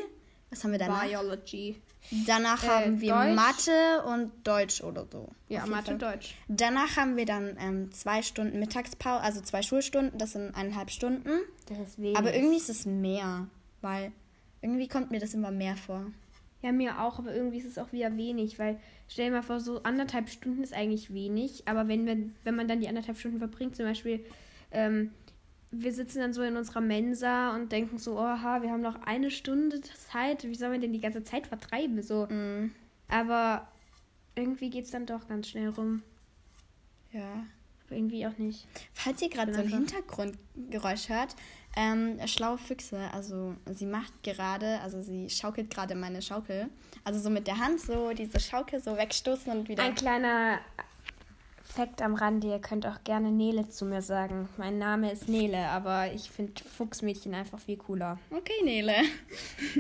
Was 0.51 0.63
haben 0.63 0.72
wir 0.72 0.79
danach? 0.79 1.03
Biology. 1.07 1.81
Danach 2.27 2.63
Äh, 2.63 2.67
haben 2.67 3.01
wir 3.01 3.13
Deutsch. 3.13 3.36
Mathe 3.36 4.03
und 4.07 4.31
Deutsch 4.45 4.81
oder 4.83 5.05
so. 5.12 5.29
Ja, 5.50 5.65
Mathe, 5.65 5.98
Fall. 5.98 6.13
Deutsch. 6.13 6.36
Danach 6.48 6.98
haben 6.98 7.17
wir 7.17 7.25
dann 7.25 7.57
ähm, 7.60 7.91
zwei 7.91 8.22
Stunden 8.22 8.60
Mittagspause, 8.60 9.22
also 9.24 9.41
zwei 9.41 9.62
Schulstunden, 9.62 10.17
das 10.17 10.33
sind 10.33 10.55
eineinhalb 10.55 10.91
Stunden. 10.91 11.29
Das 11.67 11.79
ist 11.79 11.98
wenig. 12.00 12.17
Aber 12.17 12.33
irgendwie 12.33 12.57
ist 12.57 12.69
es 12.69 12.86
mehr, 12.86 13.48
weil 13.81 14.12
irgendwie 14.62 14.88
kommt 14.88 15.12
mir 15.12 15.19
das 15.19 15.33
immer 15.33 15.51
mehr 15.51 15.75
vor. 15.75 16.05
Ja, 16.62 16.72
mir 16.72 17.01
auch, 17.01 17.19
aber 17.19 17.33
irgendwie 17.36 17.57
ist 17.57 17.65
es 17.65 17.77
auch 17.77 17.91
wieder 17.91 18.15
wenig, 18.15 18.57
weil 18.57 18.79
stell 19.10 19.25
dir 19.25 19.31
mal 19.31 19.43
vor, 19.43 19.60
so 19.60 19.83
anderthalb 19.83 20.29
Stunden 20.29 20.63
ist 20.63 20.74
eigentlich 20.74 21.13
wenig, 21.13 21.67
aber 21.67 21.89
wenn, 21.89 22.05
wir, 22.05 22.17
wenn 22.45 22.55
man 22.55 22.67
dann 22.69 22.79
die 22.79 22.88
anderthalb 22.88 23.17
Stunden 23.17 23.39
verbringt, 23.39 23.75
zum 23.75 23.86
Beispiel, 23.86 24.25
ähm, 24.72 25.12
wir 25.75 25.92
sitzen 25.92 26.20
dann 26.20 26.34
so 26.34 26.44
in 26.44 26.56
unserer 26.56 26.82
Mensa 26.82 27.56
und 27.56 27.72
denken 27.72 27.98
so, 27.98 28.18
oha, 28.18 28.62
wir 28.62 28.70
haben 28.72 28.82
noch 28.82 29.01
eine 29.03 29.32
Stunde 29.32 29.82
Zeit, 29.82 30.44
wie 30.44 30.56
sollen 30.56 30.74
wir 30.74 30.80
denn 30.80 30.94
die 30.94 31.01
ganze 31.01 31.24
Zeit 31.24 31.48
vertreiben? 31.48 32.01
So, 32.03 32.27
Mm, 32.27 32.72
aber 33.10 33.68
irgendwie 34.36 34.70
geht 34.70 34.86
es 34.86 34.92
dann 34.92 35.06
doch 35.06 35.27
ganz 35.27 35.50
schnell 35.50 35.70
rum. 35.70 36.03
ja. 37.12 37.46
Aber 37.86 37.98
irgendwie 37.98 38.25
auch 38.25 38.38
nicht. 38.38 38.65
Falls 38.94 39.22
ihr 39.22 39.30
gerade 39.30 39.53
so 39.53 39.60
ein. 39.60 39.68
Hintergrundgeräusch 39.68 41.10
hört, 41.10 41.36
ähm, 41.75 42.18
schlaue 42.27 42.58
Füchse, 42.58 43.10
also 43.13 43.56
sie 43.74 43.86
macht 43.88 44.24
gerade, 44.24 44.80
also 44.80 45.01
sie 45.01 45.30
schaukelt 45.30 45.70
gerade 45.70 45.94
meine 45.96 46.22
Schaukel. 46.22 46.70
Also 47.03 47.20
so 47.20 47.30
mit 47.30 47.46
der 47.48 47.58
Hand 47.60 47.82
so 47.82 48.12
diese 48.13 48.39
Schaukel 48.39 48.80
so 48.82 48.96
wegstoßen 48.96 49.51
und 49.51 49.68
wieder. 49.68 49.84
Ein 49.84 49.96
kleiner 49.96 50.60
Fakt 51.65 52.01
am 52.01 52.13
Rande, 52.13 52.48
ihr 52.48 52.60
könnt 52.60 52.86
auch 52.86 53.03
gerne 53.03 53.32
Nele 53.32 53.70
zu 53.70 53.86
mir 53.86 54.01
sagen. 54.01 54.50
Mein 54.58 54.77
Name 54.77 55.12
ist 55.12 55.29
Nele, 55.29 55.70
aber 55.70 56.12
ich 56.13 56.29
finde 56.29 56.62
Fuchsmädchen 56.63 57.34
einfach 57.34 57.58
viel 57.58 57.77
cooler. 57.77 58.20
Okay, 58.29 58.63
Nele. 58.63 58.93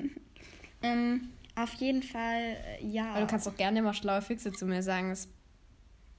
ähm, 0.81 1.29
auf 1.55 1.73
jeden 1.75 2.01
Fall, 2.01 2.57
äh, 2.79 2.85
ja. 2.87 3.11
Aber 3.11 3.21
du 3.21 3.27
kannst 3.27 3.47
auch 3.47 3.55
gerne 3.57 3.79
immer 3.79 3.93
schlaue 3.93 4.21
Füchse 4.21 4.53
zu 4.53 4.65
mir 4.65 4.81
sagen. 4.81 5.09
Das 5.09 5.27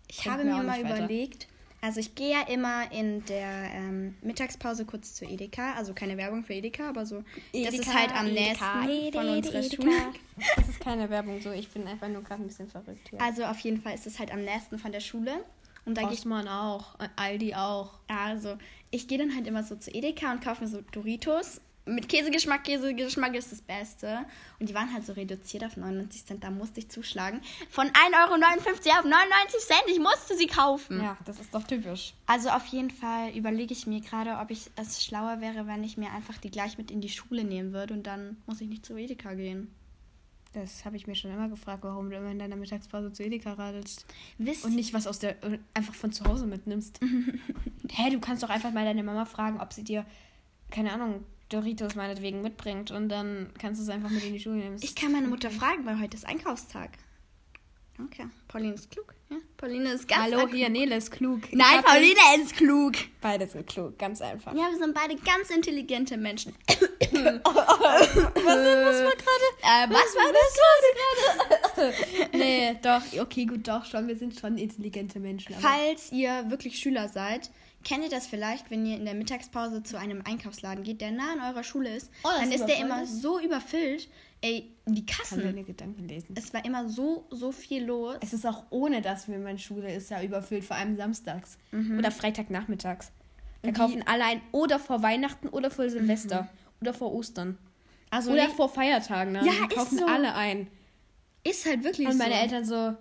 Ich 0.08 0.28
habe 0.28 0.44
mir 0.44 0.54
mir 0.54 0.62
mal 0.62 0.84
weiter. 0.84 0.96
überlegt, 0.96 1.48
also 1.84 2.00
ich 2.00 2.14
gehe 2.14 2.30
ja 2.30 2.48
immer 2.48 2.90
in 2.92 3.22
der 3.26 3.70
ähm, 3.74 4.14
Mittagspause 4.22 4.86
kurz 4.86 5.14
zu 5.14 5.26
Edeka, 5.26 5.74
also 5.74 5.92
keine 5.92 6.16
Werbung 6.16 6.42
für 6.42 6.54
Edeka, 6.54 6.88
aber 6.88 7.04
so, 7.04 7.22
das 7.52 7.74
ist 7.74 7.94
halt 7.94 8.10
am 8.18 8.32
nächsten 8.32 9.12
von 9.12 9.28
unserer 9.28 9.62
Schule. 9.62 9.92
Das 10.56 10.66
ist 10.66 10.80
keine 10.80 11.10
Werbung 11.10 11.42
so, 11.42 11.52
ich 11.52 11.68
bin 11.68 11.86
einfach 11.86 12.08
nur 12.08 12.22
gerade 12.22 12.42
ein 12.42 12.46
bisschen 12.46 12.68
verrückt 12.68 13.10
hier. 13.10 13.20
Also 13.20 13.44
auf 13.44 13.58
jeden 13.60 13.82
Fall 13.82 13.94
ist 13.94 14.06
es 14.06 14.18
halt 14.18 14.32
am 14.32 14.40
nächsten 14.40 14.78
von 14.78 14.92
der 14.92 15.00
Schule 15.00 15.44
Und 15.84 15.98
da 15.98 16.06
Rossmann 16.06 16.48
auch, 16.48 16.98
äh, 17.00 17.08
Aldi 17.16 17.54
auch. 17.54 17.90
Also, 18.08 18.56
ich 18.90 19.06
gehe 19.06 19.18
dann 19.18 19.34
halt 19.34 19.46
immer 19.46 19.62
so 19.62 19.76
zu 19.76 19.90
Edeka 19.90 20.32
und 20.32 20.42
kaufe 20.42 20.64
mir 20.64 20.68
so 20.68 20.80
Doritos. 20.92 21.60
Mit 21.86 22.08
Käsegeschmack, 22.08 22.64
Käsegeschmack 22.64 23.34
ist 23.34 23.52
das 23.52 23.60
Beste. 23.60 24.24
Und 24.58 24.70
die 24.70 24.74
waren 24.74 24.92
halt 24.92 25.04
so 25.04 25.12
reduziert 25.12 25.64
auf 25.64 25.76
99 25.76 26.24
Cent, 26.24 26.42
da 26.42 26.50
musste 26.50 26.80
ich 26.80 26.88
zuschlagen. 26.88 27.42
Von 27.68 27.88
1,59 27.88 27.90
Euro 28.22 28.34
auf 28.34 29.04
99 29.04 29.60
Cent, 29.60 29.82
ich 29.88 29.98
musste 29.98 30.36
sie 30.36 30.46
kaufen. 30.46 31.02
Ja, 31.02 31.18
das 31.26 31.40
ist 31.40 31.54
doch 31.54 31.64
typisch. 31.64 32.14
Also 32.26 32.48
auf 32.48 32.64
jeden 32.66 32.90
Fall 32.90 33.30
überlege 33.36 33.74
ich 33.74 33.86
mir 33.86 34.00
gerade, 34.00 34.38
ob 34.38 34.50
ich 34.50 34.70
es 34.76 35.04
schlauer 35.04 35.42
wäre, 35.42 35.66
wenn 35.66 35.84
ich 35.84 35.98
mir 35.98 36.10
einfach 36.12 36.38
die 36.38 36.50
gleich 36.50 36.78
mit 36.78 36.90
in 36.90 37.02
die 37.02 37.10
Schule 37.10 37.44
nehmen 37.44 37.74
würde 37.74 37.92
und 37.92 38.06
dann 38.06 38.38
muss 38.46 38.62
ich 38.62 38.68
nicht 38.68 38.86
zu 38.86 38.96
Edeka 38.96 39.34
gehen. 39.34 39.74
Das 40.54 40.84
habe 40.84 40.96
ich 40.96 41.06
mir 41.08 41.16
schon 41.16 41.32
immer 41.32 41.48
gefragt, 41.48 41.82
warum 41.82 42.08
du 42.08 42.16
immer 42.16 42.30
in 42.30 42.38
deiner 42.38 42.54
Mittagspause 42.56 43.12
zu 43.12 43.24
Edeka 43.24 43.54
radelst. 43.54 44.06
Wisst 44.38 44.64
Und 44.64 44.76
nicht 44.76 44.94
was 44.94 45.08
aus 45.08 45.18
der 45.18 45.36
einfach 45.74 45.94
von 45.94 46.12
zu 46.12 46.24
Hause 46.24 46.46
mitnimmst. 46.46 47.00
Hä, 47.90 48.10
du 48.10 48.20
kannst 48.20 48.42
doch 48.42 48.50
einfach 48.50 48.72
mal 48.72 48.84
deine 48.84 49.02
Mama 49.02 49.24
fragen, 49.24 49.60
ob 49.60 49.72
sie 49.72 49.82
dir, 49.82 50.06
keine 50.70 50.92
Ahnung, 50.92 51.24
Doritos 51.54 51.94
meinetwegen 51.94 52.42
mitbringt 52.42 52.90
und 52.90 53.08
dann 53.08 53.50
kannst 53.58 53.80
du 53.80 53.84
es 53.84 53.88
einfach 53.90 54.10
mit 54.10 54.24
in 54.24 54.32
die 54.32 54.40
Schule 54.40 54.56
nehmen. 54.56 54.76
Ich 54.80 54.94
kann 54.94 55.12
meine 55.12 55.28
Mutter 55.28 55.50
fragen, 55.50 55.86
weil 55.86 56.00
heute 56.00 56.16
ist 56.16 56.26
Einkaufstag. 56.26 56.90
Okay, 58.02 58.26
Pauline 58.48 58.74
ist 58.74 58.90
klug. 58.90 59.14
Ja? 59.30 59.36
Pauline 59.56 59.92
ist 59.92 60.08
ganz 60.08 60.32
Hallo, 60.34 60.48
hier, 60.48 60.68
Nele 60.68 60.96
ist 60.96 61.12
klug. 61.12 61.42
Ich 61.48 61.56
Nein, 61.56 61.78
hab- 61.78 61.84
Pauline 61.84 62.18
ist 62.42 62.56
klug. 62.56 62.94
Beide 63.20 63.46
sind 63.46 63.68
klug, 63.68 63.96
ganz 63.98 64.20
einfach. 64.20 64.52
Ja, 64.52 64.68
wir 64.68 64.78
sind 64.78 64.94
beide 64.94 65.14
ganz 65.16 65.50
intelligente 65.50 66.16
Menschen. 66.16 66.54
Was, 67.14 67.44
was 67.44 69.02
war 69.04 69.12
gerade? 69.12 69.48
Äh, 69.62 69.88
was 69.90 70.16
war 70.16 70.32
das 70.32 71.74
gerade? 71.76 71.94
nee, 72.36 72.76
doch, 72.82 73.02
okay, 73.22 73.46
gut, 73.46 73.66
doch 73.68 73.84
schon. 73.84 74.08
Wir 74.08 74.16
sind 74.16 74.38
schon 74.38 74.58
intelligente 74.58 75.20
Menschen. 75.20 75.54
Falls 75.60 76.10
ihr 76.10 76.50
wirklich 76.50 76.76
Schüler 76.78 77.08
seid, 77.08 77.50
kennt 77.84 78.02
ihr 78.04 78.10
das 78.10 78.26
vielleicht, 78.26 78.70
wenn 78.70 78.84
ihr 78.86 78.96
in 78.96 79.04
der 79.04 79.14
Mittagspause 79.14 79.82
zu 79.82 79.98
einem 79.98 80.22
Einkaufsladen 80.24 80.82
geht, 80.84 81.00
der 81.00 81.10
nah 81.12 81.32
an 81.34 81.40
eurer 81.40 81.62
Schule 81.62 81.94
ist, 81.94 82.10
Oh, 82.22 82.28
das 82.30 82.40
dann 82.40 82.48
ist 82.52 82.60
ist 82.60 82.66
der 82.66 82.78
immer 82.78 83.06
so 83.06 83.38
überfüllt. 83.40 84.08
Ey, 84.40 84.70
die 84.86 85.06
kann 85.06 85.18
Kassen. 85.20 85.42
deine 85.42 85.64
Gedanken 85.64 86.06
lesen. 86.08 86.34
Es 86.36 86.52
war 86.52 86.64
immer 86.64 86.88
so, 86.88 87.26
so 87.30 87.50
viel 87.52 87.84
los. 87.84 88.16
Es 88.20 88.32
ist 88.34 88.44
auch 88.46 88.64
ohne, 88.70 89.00
dass 89.00 89.28
wir 89.28 89.38
meine 89.38 89.58
Schule 89.58 89.94
ist 89.94 90.10
ja 90.10 90.22
überfüllt, 90.22 90.64
vor 90.64 90.76
allem 90.76 90.96
samstags 90.96 91.56
oder 91.98 92.10
Freitagnachmittags. 92.10 93.10
Da 93.62 93.68
Und 93.68 93.76
die- 93.76 93.80
kaufen 93.80 94.02
alle 94.06 94.24
ein 94.24 94.42
oder 94.52 94.78
vor 94.78 95.02
Weihnachten 95.02 95.48
oder 95.48 95.70
vor 95.70 95.88
Silvester 95.88 96.48
oder 96.82 96.92
vor 96.92 97.14
Ostern 97.14 97.56
Also 98.10 98.32
oder 98.32 98.44
nicht- 98.44 98.56
vor 98.56 98.68
Feiertagen. 98.68 99.32
Ne? 99.32 99.46
Ja, 99.46 99.52
Die 99.66 99.74
kaufen 99.74 99.98
so. 99.98 100.06
alle 100.06 100.34
ein. 100.34 100.66
ist 101.44 101.64
halt 101.66 101.82
wirklich 101.84 102.06
Und 102.06 102.12
so. 102.12 102.18
meine 102.18 102.34
Eltern 102.40 102.64
so. 102.66 102.94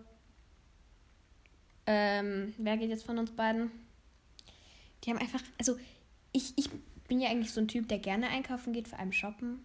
Ähm, 1.86 2.54
wer 2.58 2.78
geht 2.78 2.90
jetzt 2.90 3.06
von 3.06 3.18
uns 3.18 3.32
beiden? 3.32 3.70
Die 5.03 5.10
haben 5.10 5.17
einfach, 5.19 5.41
also 5.60 5.77
ich, 6.31 6.53
ich 6.55 6.69
bin 7.07 7.19
ja 7.19 7.29
eigentlich 7.29 7.51
so 7.51 7.60
ein 7.62 7.67
Typ, 7.67 7.88
der 7.89 8.00
gerne 8.00 8.27
einkaufen 8.29 8.74
geht, 8.74 8.88
vor 8.88 9.00
allem 9.00 9.12
shoppen. 9.12 9.60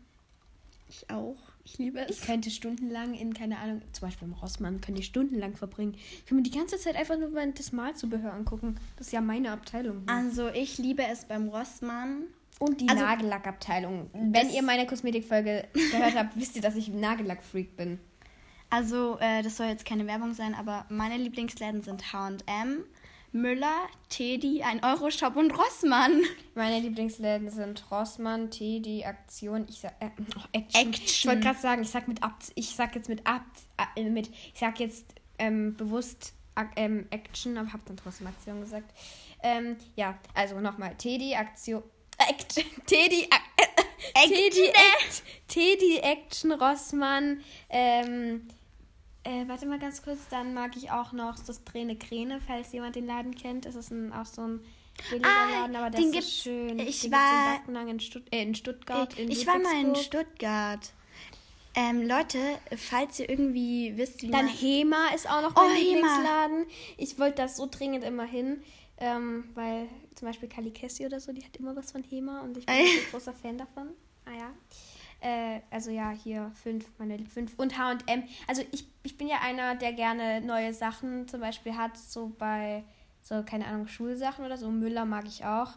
Ich 0.88 1.08
auch. 1.10 1.36
Ich 1.64 1.76
liebe 1.78 2.00
Ich 2.08 2.18
es. 2.20 2.26
könnte 2.26 2.50
stundenlang 2.50 3.12
in, 3.14 3.34
keine 3.34 3.58
Ahnung, 3.58 3.82
zum 3.92 4.08
Beispiel 4.08 4.26
im 4.26 4.34
Rossmann, 4.34 4.80
könnte 4.80 5.00
ich 5.00 5.06
stundenlang 5.06 5.54
verbringen. 5.54 5.94
Ich 5.94 6.24
kann 6.26 6.36
mir 6.36 6.42
die 6.42 6.50
ganze 6.50 6.78
Zeit 6.78 6.96
einfach 6.96 7.18
nur 7.18 7.28
mein- 7.28 7.52
das 7.54 7.72
Malzubehör 7.72 8.32
angucken. 8.32 8.76
Das 8.96 9.08
ist 9.08 9.12
ja 9.12 9.20
meine 9.20 9.50
Abteilung. 9.52 10.02
hier. 10.06 10.14
Also 10.14 10.48
ich 10.48 10.78
liebe 10.78 11.02
es 11.06 11.26
beim 11.26 11.48
Rossmann. 11.48 12.22
Und 12.58 12.80
die 12.80 12.88
also- 12.88 13.04
Nagellackabteilung. 13.04 14.10
Wenn 14.14 14.48
ihr 14.50 14.62
meine 14.62 14.86
Kosmetikfolge 14.86 15.68
gehört 15.92 16.14
habt, 16.16 16.36
wisst 16.36 16.56
ihr, 16.56 16.62
dass 16.62 16.74
ich 16.74 16.88
ein 16.88 17.00
Nagellackfreak 17.00 17.76
bin. 17.76 18.00
Also 18.70 19.18
äh, 19.20 19.42
das 19.42 19.56
soll 19.58 19.66
jetzt 19.66 19.84
keine 19.84 20.06
Werbung 20.06 20.34
sein, 20.34 20.54
aber 20.54 20.84
meine 20.88 21.16
Lieblingsläden 21.18 21.82
sind 21.82 22.12
H&M, 22.12 22.84
Müller, 23.32 23.86
Teddy, 24.08 24.62
ein 24.62 24.82
Euroshop 24.82 25.36
und 25.36 25.50
Rossmann. 25.56 26.22
Meine 26.54 26.80
Lieblingsläden 26.80 27.50
sind 27.50 27.90
Rossmann, 27.90 28.50
Teddy, 28.50 29.04
Aktion, 29.04 29.66
ich 29.68 29.80
sag, 29.80 29.92
äh, 30.00 30.08
oh, 30.36 30.40
Action. 30.52 30.88
Action. 30.88 31.04
Ich 31.04 31.26
wollte 31.26 31.40
gerade 31.40 31.58
sagen, 31.58 31.82
ich 31.82 31.90
sag 31.90 32.08
mit 32.08 32.22
ab, 32.22 32.38
ich 32.54 32.68
sag 32.74 32.94
jetzt 32.94 33.08
mit 33.08 33.26
ab, 33.26 33.44
äh, 33.96 34.04
mit, 34.04 34.28
ich 34.28 34.58
sag 34.58 34.80
jetzt 34.80 35.06
ähm, 35.38 35.76
bewusst 35.76 36.32
ähm, 36.76 37.06
Action, 37.10 37.56
aber 37.58 37.72
hab 37.72 37.84
dann 37.86 37.96
trotzdem 37.98 38.26
Aktion 38.28 38.60
gesagt. 38.60 38.92
Ähm, 39.42 39.76
ja, 39.94 40.18
also 40.34 40.58
nochmal, 40.60 40.94
Teddy, 40.96 41.34
Aktion, 41.34 41.82
Act, 42.16 42.54
Teddy, 42.86 43.28
Ak- 43.30 44.24
Teddy, 44.26 44.68
Act, 44.68 45.22
Teddy, 45.48 45.98
Action, 45.98 46.52
Rossmann, 46.52 47.40
ähm, 47.68 48.48
äh, 49.28 49.46
warte 49.48 49.66
mal 49.66 49.78
ganz 49.78 50.02
kurz, 50.02 50.18
dann 50.30 50.54
mag 50.54 50.76
ich 50.76 50.90
auch 50.90 51.12
noch 51.12 51.36
das 51.44 51.62
Träne 51.64 51.96
Kräne, 51.96 52.40
falls 52.46 52.72
jemand 52.72 52.96
den 52.96 53.06
Laden 53.06 53.34
kennt. 53.34 53.64
Das 53.66 53.74
ist 53.74 53.90
ein, 53.90 54.12
auch 54.12 54.26
so 54.26 54.42
ein 54.42 54.60
billiger 55.10 55.28
Ah, 55.28 55.50
Laden, 55.60 55.76
aber 55.76 55.90
der 55.90 56.00
den 56.00 56.12
ist 56.14 56.42
schön. 56.42 56.78
ich 56.78 57.02
den 57.02 57.12
war- 57.12 57.62
in 57.68 57.88
in, 57.88 58.00
Stutt 58.00 58.24
äh, 58.32 58.42
in 58.42 58.54
Stuttgart, 58.54 59.18
in 59.18 59.30
ich 59.30 59.46
war 59.46 59.58
mal 59.58 59.80
in. 59.80 59.94
Stuttgart. 59.96 60.92
Ähm, 61.74 62.02
Leute, 62.08 62.38
falls 62.76 63.20
ihr 63.20 63.28
irgendwie 63.28 63.92
wisst, 63.96 64.22
wie 64.22 64.30
Dann 64.30 64.46
man... 64.46 64.54
Hema 64.54 65.08
ist 65.14 65.30
auch 65.30 65.42
noch 65.42 65.54
Oh, 65.54 65.60
mein 65.68 65.76
Hema. 65.76 65.94
Lieblingsladen. 65.94 66.66
Ich 66.96 67.18
wollte 67.20 67.36
das 67.36 67.56
so 67.56 67.68
dringend 67.70 68.02
immer 68.04 68.24
hin, 68.24 68.62
ähm, 68.96 69.44
weil 69.54 69.86
zum 70.16 70.26
Beispiel 70.26 70.48
Kali 70.48 70.70
Kessi 70.72 71.06
oder 71.06 71.20
so, 71.20 71.32
die 71.32 71.44
hat 71.44 71.56
immer 71.56 71.76
was 71.76 71.92
von 71.92 72.02
Hema 72.02 72.40
und 72.40 72.56
ich 72.56 72.66
bin 72.66 72.74
ein 72.74 72.86
großer 73.12 73.32
Fan 73.32 73.58
davon. 73.58 73.90
Ah 74.24 74.32
ja. 74.36 74.50
Äh, 75.20 75.60
also 75.70 75.90
ja, 75.90 76.10
hier 76.10 76.50
fünf, 76.54 76.86
meine 76.98 77.18
fünf 77.26 77.54
und 77.58 77.76
H&M. 77.76 78.22
Also 78.46 78.62
ich, 78.70 78.86
ich 79.02 79.16
bin 79.18 79.28
ja 79.28 79.38
einer, 79.42 79.74
der 79.74 79.92
gerne 79.92 80.40
neue 80.40 80.72
Sachen 80.72 81.26
zum 81.28 81.40
Beispiel 81.40 81.76
hat, 81.76 81.96
so 81.96 82.32
bei 82.38 82.84
so, 83.22 83.42
keine 83.42 83.66
Ahnung, 83.66 83.88
Schulsachen 83.88 84.44
oder 84.44 84.56
so. 84.56 84.70
Müller 84.70 85.04
mag 85.04 85.26
ich 85.26 85.44
auch. 85.44 85.72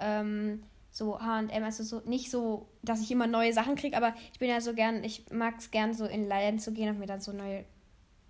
Ähm, 0.00 0.62
so 0.90 1.20
H&M, 1.20 1.62
also 1.62 1.84
so 1.84 2.00
nicht 2.08 2.30
so, 2.30 2.68
dass 2.82 3.02
ich 3.02 3.10
immer 3.10 3.26
neue 3.26 3.52
Sachen 3.52 3.76
kriege, 3.76 3.96
aber 3.96 4.14
ich 4.32 4.38
bin 4.38 4.48
ja 4.48 4.62
so 4.62 4.72
gern, 4.72 5.04
ich 5.04 5.30
mag 5.30 5.56
es 5.58 5.70
gern 5.70 5.92
so 5.92 6.06
in 6.06 6.26
Läden 6.26 6.58
zu 6.58 6.72
gehen 6.72 6.88
und 6.88 6.98
mir 6.98 7.06
dann 7.06 7.20
so 7.20 7.32
neue, 7.32 7.66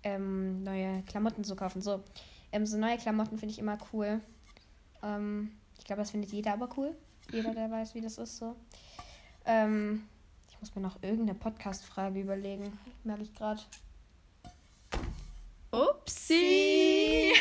ähm, 0.03 0.63
neue 0.63 1.01
Klamotten 1.03 1.45
zu 1.45 1.55
kaufen. 1.55 1.81
So, 1.81 2.03
ähm, 2.51 2.65
so 2.65 2.77
neue 2.77 2.97
Klamotten 2.97 3.37
finde 3.37 3.53
ich 3.53 3.59
immer 3.59 3.77
cool. 3.93 4.19
Ähm, 5.01 5.53
ich 5.79 5.85
glaube, 5.85 6.01
das 6.01 6.11
findet 6.11 6.31
jeder 6.31 6.53
aber 6.53 6.69
cool. 6.77 6.93
Jeder, 7.31 7.53
der 7.53 7.71
weiß, 7.71 7.95
wie 7.95 8.01
das 8.01 8.17
ist, 8.17 8.37
so. 8.37 8.55
Ähm, 9.45 10.03
ich 10.57 10.61
muss 10.61 10.75
mir 10.75 10.81
noch 10.81 11.03
irgendeine 11.03 11.35
Podcast-Frage 11.35 12.19
überlegen. 12.19 12.79
Merke 13.03 13.21
ich 13.23 13.33
gerade. 13.35 13.61
Upsi! 15.71 17.31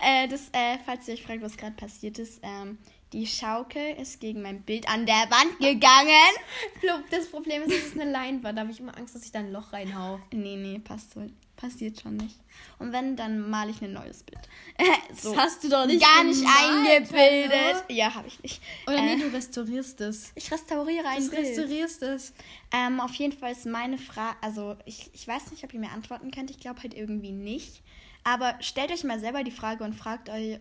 äh, 0.00 0.26
das, 0.28 0.48
äh, 0.52 0.78
falls 0.86 1.06
ihr 1.06 1.14
euch 1.14 1.22
fragt, 1.22 1.42
was 1.42 1.58
gerade 1.58 1.74
passiert 1.74 2.18
ist, 2.18 2.40
ähm, 2.42 2.78
die 3.12 3.26
Schaukel 3.26 3.96
ist 4.00 4.20
gegen 4.20 4.40
mein 4.40 4.62
Bild 4.62 4.88
an 4.88 5.04
der 5.04 5.14
Wand 5.14 5.58
gegangen. 5.58 7.02
Das 7.10 7.28
Problem 7.30 7.62
ist, 7.62 7.72
es 7.72 7.86
ist 7.88 8.00
eine 8.00 8.10
Leinwand. 8.10 8.56
Da 8.56 8.62
habe 8.62 8.72
ich 8.72 8.80
immer 8.80 8.96
Angst, 8.96 9.14
dass 9.14 9.24
ich 9.24 9.32
da 9.32 9.40
ein 9.40 9.52
Loch 9.52 9.74
reinhau. 9.74 10.18
Nee, 10.32 10.56
nee, 10.56 10.78
passt 10.78 11.12
so. 11.12 11.26
Passiert 11.62 12.00
schon 12.00 12.16
nicht. 12.16 12.34
Und 12.80 12.92
wenn, 12.92 13.14
dann 13.14 13.48
male 13.48 13.70
ich 13.70 13.80
ein 13.82 13.92
neues 13.92 14.24
Bild. 14.24 14.40
so. 15.14 15.32
Das 15.32 15.44
hast 15.44 15.64
du 15.64 15.68
doch 15.68 15.86
nicht 15.86 16.02
Gar 16.04 16.24
nicht 16.24 16.40
gemalt, 16.40 17.12
eingebildet. 17.12 17.52
hallo? 17.74 17.78
Ja, 17.88 18.12
habe 18.14 18.26
ich 18.26 18.42
nicht. 18.42 18.60
Oder 18.88 18.96
Äh, 18.98 19.16
nee, 19.16 19.22
du 19.22 19.32
restaurierst 19.32 20.00
es. 20.00 20.32
ich 20.34 20.50
restauriere 20.50 21.06
ein 21.06 21.22
Du 21.24 21.30
Bild. 21.30 21.46
restaurierst 21.46 22.02
es. 22.02 22.32
Ähm, 22.72 22.98
auf 23.00 23.14
jeden 23.14 23.32
Fall 23.38 23.52
ist 23.52 23.64
meine 23.66 23.96
Frage, 23.96 24.36
also 24.40 24.76
ich, 24.86 25.08
ich 25.14 25.26
weiß 25.28 25.52
nicht, 25.52 25.62
ob 25.62 25.72
ihr 25.72 25.78
mir 25.80 25.90
antworten 25.92 26.32
könnt, 26.32 26.50
ich 26.50 26.58
glaube 26.58 26.82
halt 26.82 26.94
irgendwie 26.94 27.30
nicht. 27.32 27.80
Aber 28.24 28.56
stellt 28.60 28.90
euch 28.90 29.04
mal 29.04 29.20
selber 29.20 29.44
die 29.44 29.50
Frage 29.52 29.84
und 29.84 29.94
fragt 29.94 30.28
eure 30.28 30.58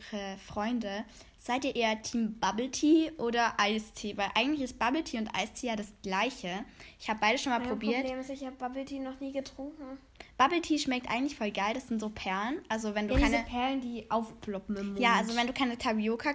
Freunde, 0.48 1.03
seid 1.41 1.65
ihr 1.65 1.75
eher 1.75 2.00
Team 2.03 2.39
Bubble 2.39 2.69
Tea 2.69 3.12
oder 3.17 3.60
Eistee? 3.60 4.15
Weil 4.15 4.29
eigentlich 4.36 4.62
ist 4.62 4.77
Bubble 4.77 5.03
Tea 5.03 5.17
und 5.17 5.36
Eistee 5.36 5.67
ja 5.67 5.75
das 5.75 5.91
gleiche. 6.03 6.63
Ich 7.00 7.10
habe 7.10 7.19
beide 7.19 7.39
schon 7.39 7.51
mal 7.51 7.60
Mein 7.60 7.69
probiert. 7.69 8.01
Problem 8.01 8.19
ist, 8.19 8.29
ich 8.29 8.45
habe 8.45 8.55
Bubble 8.55 8.86
Tea 8.86 9.00
noch 9.00 9.19
nie 9.19 9.31
getrunken. 9.31 9.98
Bubble 10.38 10.62
Tea 10.62 10.77
schmeckt 10.77 11.10
eigentlich 11.10 11.36
voll 11.36 11.51
geil, 11.51 11.74
das 11.74 11.88
sind 11.88 12.00
so 12.00 12.10
Perlen. 12.10 12.62
Also 12.69 12.93
wenn 12.93 13.07
du 13.07 13.15
Ja, 13.15 13.21
keine... 13.21 13.43
Perlen, 13.43 13.81
die 13.81 14.10
aufploppen 14.12 14.75
im 14.77 14.88
Mund. 14.89 15.00
Ja, 15.00 15.15
also 15.15 15.36
wenn 15.36 15.48
du 15.48 15.53
keine 15.53 15.77
Tapioca, 15.77 16.33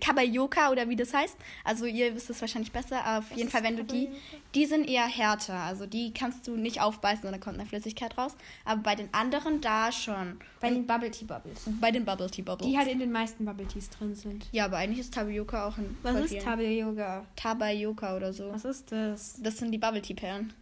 Kabayoka 0.00 0.70
oder 0.70 0.88
wie 0.88 0.96
das 0.96 1.12
heißt, 1.12 1.36
also 1.64 1.86
ihr 1.86 2.14
wisst 2.14 2.30
es 2.30 2.40
wahrscheinlich 2.40 2.72
besser, 2.72 3.04
aber 3.04 3.18
auf 3.18 3.30
jeden 3.30 3.48
ist 3.48 3.52
Fall, 3.52 3.62
wenn 3.62 3.76
du 3.76 3.84
die, 3.84 4.08
die 4.54 4.66
sind 4.66 4.88
eher 4.88 5.06
härter, 5.06 5.54
also 5.54 5.86
die 5.86 6.12
kannst 6.12 6.46
du 6.46 6.56
nicht 6.56 6.80
aufbeißen 6.80 7.24
und 7.26 7.32
da 7.32 7.38
kommt 7.38 7.58
eine 7.58 7.66
Flüssigkeit 7.68 8.16
raus, 8.16 8.34
aber 8.64 8.82
bei 8.82 8.94
den 8.94 9.12
anderen 9.12 9.60
da 9.60 9.92
schon. 9.92 10.38
Bei 10.60 10.70
den 10.70 10.86
Bubble 10.86 11.10
Tea 11.10 11.24
Bubbles. 11.24 11.62
Bei 11.80 11.90
den 11.90 12.04
Bubble 12.04 12.30
Tea 12.30 12.42
Bubbles. 12.42 12.70
Die 12.70 12.78
halt 12.78 12.88
in 12.88 12.98
den 13.00 13.10
meisten 13.12 13.44
Bubble 13.44 13.66
Teas 13.66 13.90
drin 13.90 14.14
sind. 14.14 14.46
ja, 14.52 14.64
aber 14.66 14.76
eigentlich 14.78 15.00
ist 15.00 15.14
Tapioca 15.14 15.66
auch 15.66 15.76
ein 15.78 15.96
Was 16.02 16.30
ist. 16.30 16.40
Tabe-Yoga? 16.40 17.26
Tabayoka 17.36 18.16
oder 18.16 18.32
so. 18.32 18.52
Was 18.52 18.64
ist 18.64 18.92
das? 18.92 19.36
Das 19.42 19.58
sind 19.58 19.72
die 19.72 19.78
Bubble 19.78 20.02
Tea 20.02 20.14
Perlen. 20.14 20.52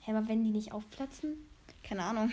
Hä, 0.00 0.12
aber 0.12 0.26
wenn 0.28 0.42
die 0.44 0.50
nicht 0.50 0.72
aufplatzen? 0.72 1.34
Keine 1.82 2.04
Ahnung. 2.04 2.30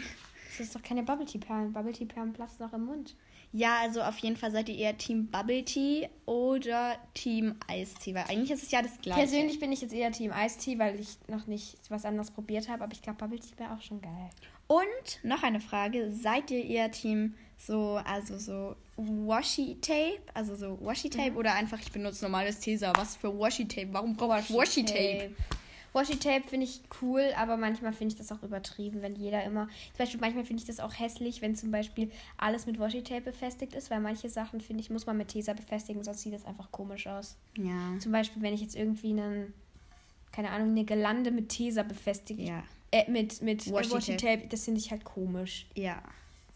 Das 0.57 0.67
ist 0.67 0.75
doch 0.75 0.81
keine 0.81 1.03
Bubble 1.03 1.25
Tea 1.25 1.37
Perlen. 1.37 1.73
Bubble 1.73 1.91
Tea 1.93 2.05
Perlen 2.05 2.33
platzen 2.33 2.65
doch 2.65 2.73
im 2.73 2.85
Mund. 2.85 3.15
Ja, 3.53 3.79
also 3.81 4.01
auf 4.01 4.17
jeden 4.19 4.35
Fall 4.35 4.51
seid 4.51 4.69
ihr 4.69 4.75
eher 4.75 4.97
Team 4.97 5.27
Bubble 5.27 5.63
Tea 5.63 6.09
oder 6.25 6.95
Team 7.13 7.55
Eistee, 7.67 8.13
weil 8.13 8.25
eigentlich 8.25 8.51
ist 8.51 8.63
es 8.63 8.71
ja 8.71 8.81
das 8.81 8.99
gleiche. 9.01 9.21
Persönlich 9.21 9.59
bin 9.59 9.71
ich 9.71 9.81
jetzt 9.81 9.93
eher 9.93 10.11
Team 10.11 10.31
Eistee, 10.31 10.77
weil 10.77 10.99
ich 10.99 11.17
noch 11.27 11.47
nicht 11.47 11.77
was 11.89 12.05
anderes 12.05 12.31
probiert 12.31 12.69
habe. 12.69 12.83
Aber 12.83 12.93
ich 12.93 13.01
glaube, 13.01 13.19
Bubble 13.19 13.39
Tea 13.39 13.57
wäre 13.57 13.73
auch 13.73 13.81
schon 13.81 14.01
geil. 14.01 14.29
Und 14.67 15.23
noch 15.23 15.43
eine 15.43 15.61
Frage: 15.61 16.11
Seid 16.11 16.51
ihr 16.51 16.63
eher 16.63 16.91
Team 16.91 17.35
so, 17.57 17.99
also 18.05 18.37
so 18.37 18.75
Washi-Tape, 18.97 20.19
also 20.33 20.55
so 20.55 20.77
Washi-Tape 20.81 21.33
oder 21.33 21.53
einfach 21.53 21.79
ich 21.79 21.91
benutze 21.91 22.25
normales 22.25 22.59
Tesa. 22.59 22.93
Was 22.95 23.15
für 23.15 23.29
Washi-Tape? 23.29 23.89
Warum 23.91 24.15
brauche 24.15 24.39
ich 24.39 24.49
Washi-Tape? 25.97 26.27
Washi-Tape 26.27 26.49
finde 26.49 26.65
ich 26.65 26.81
cool, 27.01 27.31
aber 27.37 27.57
manchmal 27.57 27.93
finde 27.93 28.13
ich 28.13 28.17
das 28.17 28.31
auch 28.31 28.43
übertrieben, 28.43 29.01
wenn 29.01 29.15
jeder 29.15 29.43
immer. 29.43 29.67
Zum 29.91 29.97
Beispiel, 29.97 30.19
manchmal 30.19 30.45
finde 30.45 30.61
ich 30.61 30.67
das 30.67 30.79
auch 30.79 30.93
hässlich, 30.97 31.41
wenn 31.41 31.55
zum 31.55 31.71
Beispiel 31.71 32.11
alles 32.37 32.65
mit 32.65 32.79
Washi-Tape 32.79 33.21
befestigt 33.21 33.73
ist, 33.73 33.89
weil 33.89 33.99
manche 33.99 34.29
Sachen, 34.29 34.61
finde 34.61 34.81
ich, 34.81 34.89
muss 34.89 35.05
man 35.05 35.17
mit 35.17 35.29
Tesa 35.29 35.53
befestigen, 35.53 36.03
sonst 36.03 36.21
sieht 36.21 36.33
das 36.33 36.45
einfach 36.45 36.71
komisch 36.71 37.07
aus. 37.07 37.37
Ja. 37.57 37.97
Zum 37.99 38.11
Beispiel, 38.11 38.41
wenn 38.41 38.53
ich 38.53 38.61
jetzt 38.61 38.75
irgendwie 38.75 39.11
einen, 39.11 39.53
keine 40.31 40.51
Ahnung, 40.51 40.69
eine 40.69 40.85
Gelande 40.85 41.31
mit 41.31 41.49
Tesa 41.49 41.83
befestige. 41.83 42.43
Ja. 42.43 42.63
Äh, 42.91 43.09
mit 43.11 43.41
mit 43.41 43.71
Washi-Tape. 43.71 43.95
Washi-Tape, 43.95 44.47
das 44.49 44.65
finde 44.65 44.79
ich 44.79 44.91
halt 44.91 45.03
komisch. 45.03 45.67
Ja. 45.75 46.01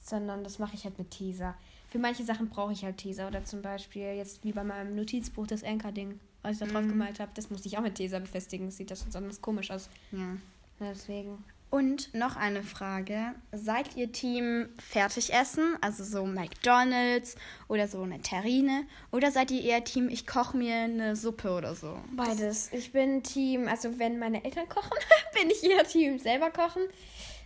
Sondern 0.04 0.44
das 0.44 0.60
mache 0.60 0.76
ich 0.76 0.86
halt 0.86 0.98
mit 0.98 1.12
Tesa. 1.12 1.56
Für 1.90 2.00
manche 2.00 2.24
Sachen 2.24 2.48
brauche 2.48 2.72
ich 2.72 2.86
halt 2.86 2.98
Tesa. 2.98 3.28
Oder 3.28 3.44
zum 3.44 3.62
Beispiel 3.62 4.04
jetzt 4.16 4.44
wie 4.46 4.54
bei 4.54 4.64
meinem 4.64 4.96
Notizbuch 4.96 5.46
das 5.46 5.64
Anker-Ding, 5.64 6.20
was 6.42 6.54
ich 6.54 6.60
da 6.60 6.66
drauf 6.66 6.84
Mhm. 6.84 6.90
gemalt 6.90 7.20
habe, 7.20 7.32
das 7.36 7.50
musste 7.50 7.68
ich 7.68 7.78
auch 7.78 7.82
mit 7.82 7.96
Tesa 7.96 8.20
befestigen. 8.20 8.68
Das 8.68 8.78
sieht 8.78 8.92
das 8.92 9.06
sonst 9.10 9.42
komisch 9.42 9.72
aus. 9.72 9.90
Ja. 10.12 10.38
Ja, 10.80 10.90
deswegen. 10.90 11.44
Und 11.70 12.14
noch 12.14 12.36
eine 12.36 12.64
Frage. 12.64 13.34
Seid 13.54 13.96
ihr 13.96 14.12
Team 14.12 14.68
Fertigessen, 14.78 15.78
also 15.80 16.04
so 16.04 16.26
McDonalds 16.26 17.36
oder 17.70 17.88
so 17.88 18.02
eine 18.02 18.20
Terrine? 18.22 18.86
Oder 19.12 19.32
seid 19.32 19.52
ihr 19.52 19.62
eher 19.64 19.82
Team, 19.84 20.10
ich 20.10 20.28
koche 20.28 20.58
mir 20.58 20.76
eine 20.76 21.16
Suppe 21.16 21.50
oder 21.56 21.74
so? 21.76 21.98
Beides. 22.12 22.74
Ich 22.74 22.92
bin 22.92 23.24
Team, 23.24 23.70
also 23.70 23.98
wenn 24.00 24.20
meine 24.20 24.44
Eltern 24.44 24.68
kochen, 24.68 24.90
bin 25.34 25.50
ich 25.50 25.64
eher 25.64 25.86
Team 25.86 26.20
selber 26.20 26.50
kochen. 26.52 26.82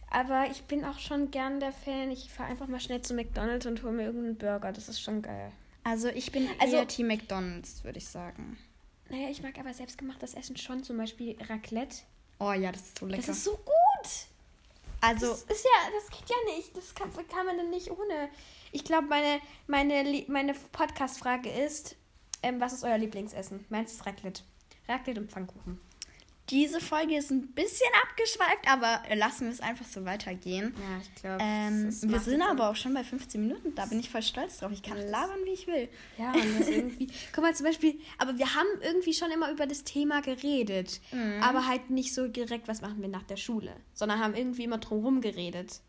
Aber 0.10 0.48
ich 0.50 0.64
bin 0.64 0.86
auch 0.86 0.98
schon 0.98 1.30
gern 1.30 1.60
der 1.60 1.72
Fan. 1.74 2.10
Ich 2.10 2.30
fahre 2.32 2.50
einfach 2.50 2.68
mal 2.68 2.80
schnell 2.80 3.02
zu 3.04 3.14
McDonalds 3.14 3.66
und 3.68 3.84
hole 3.84 3.94
mir 3.94 4.04
irgendeinen 4.06 4.38
Burger. 4.38 4.72
Das 4.72 4.90
ist 4.90 5.02
schon 5.02 5.22
geil. 5.22 5.52
Also 5.84 6.08
ich 6.08 6.32
bin 6.32 6.48
Also- 6.60 6.78
eher 6.78 6.88
Team 6.88 7.08
McDonalds, 7.08 7.84
würde 7.84 8.00
ich 8.00 8.08
sagen. 8.08 8.58
Naja, 9.16 9.30
ich 9.30 9.42
mag 9.42 9.58
aber 9.58 9.74
selbstgemachtes 9.74 10.34
Essen 10.34 10.58
schon. 10.58 10.84
Zum 10.84 10.98
Beispiel 10.98 11.38
Raclette. 11.48 12.00
Oh 12.40 12.52
ja, 12.52 12.70
das 12.72 12.82
ist 12.82 13.00
so 13.00 13.06
lecker. 13.06 13.22
Das 13.26 13.30
ist 13.30 13.46
so 13.46 13.52
gut. 13.52 14.12
also 15.00 15.28
Das 15.28 15.44
ist 15.44 15.64
ja, 15.64 15.90
das 15.98 16.10
geht 16.10 16.30
ja 16.30 16.54
nicht. 16.54 16.76
Das 16.76 16.94
kann, 16.94 17.10
kann 17.30 17.46
man 17.46 17.56
dann 17.56 17.70
nicht 17.70 17.90
ohne. 17.90 18.30
Ich 18.74 18.84
glaube, 18.84 19.08
meine, 19.08 19.40
meine, 19.68 20.26
meine 20.28 20.54
Podcast-Frage 20.54 21.50
ist, 21.50 21.96
ähm, 22.44 22.60
was 22.60 22.74
ist 22.74 22.84
euer 22.84 22.98
Lieblingsessen? 22.98 23.64
Meins 23.70 23.94
ist 23.94 24.06
Raclette. 24.06 24.44
Raclette 24.90 25.22
und 25.22 25.32
Pfannkuchen. 25.32 25.80
Diese 26.50 26.80
Folge 26.80 27.18
ist 27.18 27.32
ein 27.32 27.48
bisschen 27.54 27.88
abgeschweift, 28.04 28.68
aber 28.68 29.02
lassen 29.16 29.46
wir 29.46 29.52
es 29.52 29.62
einfach 29.62 29.86
so 29.86 30.06
weitergehen. 30.06 30.76
Ja, 30.78 31.02
ich 31.02 31.16
glaube. 31.22 31.38
Ähm, 31.42 31.86
wir 32.12 32.20
sind 32.20 32.42
aber 32.44 32.70
auch 32.70 32.76
schon 32.76 32.94
bei 32.94 33.04
15 33.04 33.42
Minuten. 33.42 33.74
Da 33.74 33.86
bin 33.88 34.00
ich 34.00 34.10
voll 34.12 34.22
stolz 34.22 34.60
drauf. 34.60 34.72
Ich 34.72 34.84
kann 34.84 34.98
Das- 34.98 35.10
labern, 35.10 35.40
wie 35.46 35.50
ich 35.54 35.66
will. 35.66 35.90
Ja, 36.20 36.32
und 36.34 36.60
das 36.60 36.68
irgendwie. 36.68 37.08
Guck 37.34 37.44
mal, 37.44 37.56
zum 37.56 37.66
Beispiel, 37.66 38.00
aber 38.20 38.38
wir 38.38 38.54
haben 38.54 38.68
irgendwie 38.82 39.14
schon 39.14 39.32
immer 39.32 39.50
über 39.52 39.66
das 39.66 39.84
Thema 39.84 40.22
geredet. 40.22 41.02
Mhm. 41.12 41.42
Aber 41.42 41.66
halt 41.68 41.90
nicht 41.90 42.14
so 42.14 42.28
direkt, 42.28 42.68
was 42.68 42.82
machen 42.82 43.02
wir 43.02 43.10
nach 43.10 43.24
der 43.24 43.38
Schule. 43.38 43.76
Sondern 43.94 44.20
haben 44.20 44.36
irgendwie 44.36 44.66
immer 44.66 44.78
drumherum 44.78 45.22
geredet. 45.22 45.80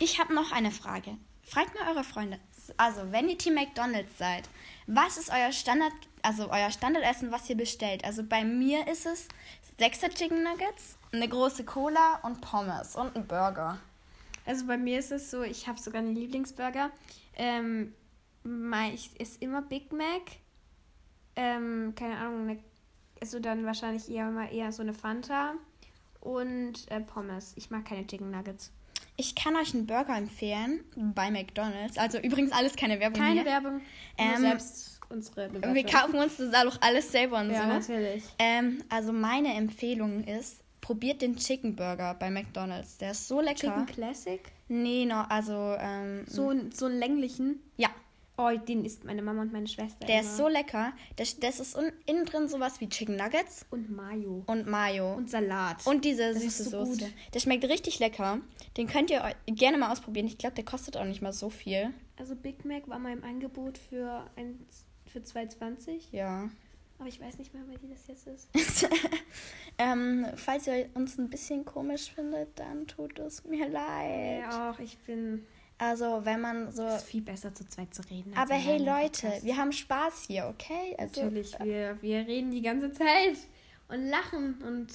Ich 0.00 0.18
habe 0.20 0.34
noch 0.34 0.52
eine 0.52 0.70
Frage. 0.70 1.16
Fragt 1.44 1.74
mal 1.74 1.88
eure 1.94 2.04
Freunde. 2.04 2.38
Also, 2.76 3.00
wenn 3.12 3.28
ihr 3.28 3.38
Team 3.38 3.54
McDonald's 3.54 4.18
seid, 4.18 4.44
was 4.88 5.18
ist 5.18 5.30
euer 5.30 5.52
Standard, 5.52 5.92
also 6.22 6.50
euer 6.50 6.70
Standardessen, 6.70 7.30
was 7.30 7.48
ihr 7.50 7.56
bestellt? 7.56 8.04
Also 8.04 8.24
bei 8.24 8.42
mir 8.42 8.88
ist 8.88 9.04
es 9.04 9.28
sechser 9.78 10.08
Chicken 10.08 10.42
Nuggets, 10.42 10.96
eine 11.12 11.28
große 11.28 11.64
Cola 11.64 12.20
und 12.22 12.40
Pommes 12.40 12.96
und 12.96 13.14
ein 13.14 13.26
Burger. 13.26 13.78
Also 14.46 14.66
bei 14.66 14.78
mir 14.78 14.98
ist 14.98 15.12
es 15.12 15.30
so, 15.30 15.42
ich 15.42 15.68
habe 15.68 15.78
sogar 15.78 16.00
einen 16.00 16.14
Lieblingsburger. 16.14 16.90
Ähm, 17.36 17.92
ich 18.94 19.20
ist 19.20 19.42
immer 19.42 19.60
Big 19.60 19.92
Mac. 19.92 20.22
Ähm, 21.36 21.92
keine 21.94 22.16
Ahnung, 22.16 22.48
eine, 22.48 22.58
also 23.20 23.40
dann 23.40 23.66
wahrscheinlich 23.66 24.10
eher 24.10 24.30
mal 24.30 24.52
eher 24.52 24.72
so 24.72 24.80
eine 24.80 24.94
Fanta 24.94 25.52
und 26.20 26.90
äh, 26.90 27.00
Pommes. 27.00 27.52
Ich 27.56 27.70
mag 27.70 27.84
keine 27.84 28.06
Chicken 28.06 28.30
Nuggets. 28.30 28.72
Ich 29.20 29.34
kann 29.34 29.56
euch 29.56 29.74
einen 29.74 29.86
Burger 29.86 30.16
empfehlen 30.16 30.84
bei 30.94 31.30
McDonald's. 31.30 31.98
Also 31.98 32.18
übrigens 32.18 32.52
alles 32.52 32.76
keine 32.76 33.00
Werbung 33.00 33.20
Keine 33.20 33.40
hier. 33.42 33.44
Werbung. 33.46 33.80
Ähm, 34.16 34.28
nur 34.30 34.38
selbst 34.38 35.00
unsere 35.10 35.48
Bewertung. 35.48 35.74
Wir 35.74 35.84
kaufen 35.84 36.14
uns 36.20 36.36
das 36.36 36.54
auch 36.54 36.76
alles 36.80 37.10
selber 37.10 37.40
und 37.40 37.50
Ja, 37.50 37.62
so. 37.62 37.66
natürlich. 37.66 38.22
Ähm, 38.38 38.84
also 38.88 39.12
meine 39.12 39.54
Empfehlung 39.54 40.22
ist, 40.22 40.60
probiert 40.80 41.20
den 41.20 41.36
Chicken 41.36 41.74
Burger 41.74 42.14
bei 42.14 42.30
McDonald's. 42.30 42.96
Der 42.98 43.10
ist 43.10 43.26
so 43.26 43.40
lecker. 43.40 43.56
Chicken 43.56 43.86
Classic. 43.86 44.40
Nee, 44.68 45.04
no, 45.04 45.24
also 45.28 45.74
ähm, 45.80 46.24
So, 46.28 46.52
so 46.72 46.86
einen 46.86 46.98
länglichen. 47.00 47.60
ja, 47.76 47.88
Oh, 48.40 48.50
den 48.56 48.84
isst 48.84 49.02
meine 49.04 49.20
Mama 49.20 49.42
und 49.42 49.52
meine 49.52 49.66
Schwester. 49.66 50.06
der 50.06 50.20
immer. 50.20 50.28
ist 50.30 50.36
so 50.36 50.46
lecker. 50.46 50.92
Das, 51.16 51.38
das 51.40 51.58
ist 51.58 51.76
un, 51.76 51.90
innen 52.06 52.24
drin 52.24 52.46
sowas 52.46 52.80
wie 52.80 52.88
Chicken 52.88 53.16
Nuggets 53.16 53.66
Und 53.70 53.90
Mayo. 53.90 54.44
und 54.46 54.68
Mayo. 54.68 55.14
Und 55.14 55.28
Salat. 55.28 55.84
Und 55.86 56.04
diese 56.04 56.32
Das 56.34 56.42
süße 56.42 56.64
so 56.64 56.84
Soße. 56.84 57.00
gut. 57.04 57.12
Der 57.34 57.40
schmeckt 57.40 57.64
richtig 57.64 57.98
lecker. 57.98 58.38
Den 58.76 58.86
könnt 58.86 59.10
ihr 59.10 59.22
gerne 59.46 59.76
mal 59.76 59.90
ausprobieren. 59.90 60.26
Ich 60.28 60.38
glaube, 60.38 60.54
der 60.54 60.64
kostet 60.64 60.96
auch 60.96 61.04
nicht 61.04 61.20
mal 61.20 61.32
so 61.32 61.50
viel. 61.50 61.92
also 62.16 62.36
Big 62.36 62.64
Mac 62.64 62.86
war 62.88 63.00
mal 63.00 63.12
im 63.12 63.24
Angebot 63.24 63.76
für, 63.76 64.24
ein, 64.36 64.64
für 65.06 65.18
2,20. 65.18 66.02
Ja. 66.12 66.48
Aber 67.00 67.08
ich 67.08 67.20
weiß 67.20 67.38
nicht 67.38 67.52
mehr, 67.54 67.62
wer 67.68 67.78
die 67.78 67.88
das 67.88 68.06
jetzt 68.06 68.26
ist. 68.28 68.88
ähm, 69.78 70.26
falls 70.36 70.66
ihr 70.66 70.88
uns 70.94 71.18
ein 71.18 71.28
bisschen 71.28 71.64
komisch 71.64 72.12
findet, 72.12 72.58
dann 72.58 72.86
tut 72.86 73.18
es 73.18 73.44
mir 73.44 73.68
leid. 73.68 74.40
Ja, 74.42 74.70
auch. 74.70 74.78
Ich 74.78 74.98
bin. 74.98 75.44
Also, 75.78 76.20
wenn 76.24 76.40
man 76.40 76.72
so. 76.72 76.84
Es 76.84 77.02
ist 77.02 77.10
viel 77.10 77.22
besser 77.22 77.54
zu 77.54 77.66
zweit 77.68 77.94
zu 77.94 78.02
reden. 78.10 78.34
Aber 78.36 78.54
hey 78.54 78.78
Leute, 78.78 79.32
wir 79.42 79.56
haben 79.56 79.72
Spaß 79.72 80.24
hier, 80.26 80.46
okay? 80.46 80.96
Also, 80.98 81.22
Natürlich, 81.22 81.56
wir, 81.60 81.96
wir 82.02 82.26
reden 82.26 82.50
die 82.50 82.62
ganze 82.62 82.92
Zeit 82.92 83.36
und 83.88 84.08
lachen 84.08 84.60
und 84.66 84.88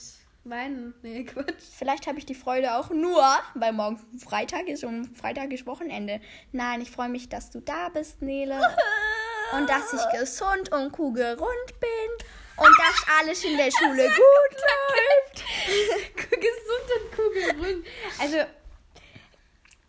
weinen. 0.43 0.93
Nee, 1.01 1.23
Quatsch. 1.23 1.63
Vielleicht 1.77 2.05
habe 2.07 2.19
ich 2.19 2.25
die 2.25 2.35
Freude 2.35 2.75
auch 2.75 2.89
nur, 2.89 3.23
weil 3.55 3.71
morgen 3.71 3.97
Freitag 4.19 4.67
ist 4.67 4.83
und 4.83 5.17
Freitag 5.17 5.51
ist 5.53 5.65
Wochenende. 5.65 6.19
Nein, 6.51 6.81
ich 6.81 6.91
freue 6.91 7.09
mich, 7.09 7.29
dass 7.29 7.49
du 7.49 7.61
da 7.61 7.89
bist, 7.89 8.21
Nele. 8.21 8.55
und 9.57 9.69
dass 9.69 9.93
ich 9.93 10.19
gesund 10.19 10.71
und 10.71 10.91
kugelrund 10.91 11.79
bin. 11.79 12.27
Und 12.55 12.71
dass 12.77 13.19
alles 13.19 13.43
in 13.43 13.57
der 13.57 13.71
Schule 13.77 14.03
gut 14.03 14.61
läuft. 14.61 15.43
Gesund 16.29 16.89
und 16.99 17.11
kugelrund. 17.15 17.85
Also, 18.19 18.37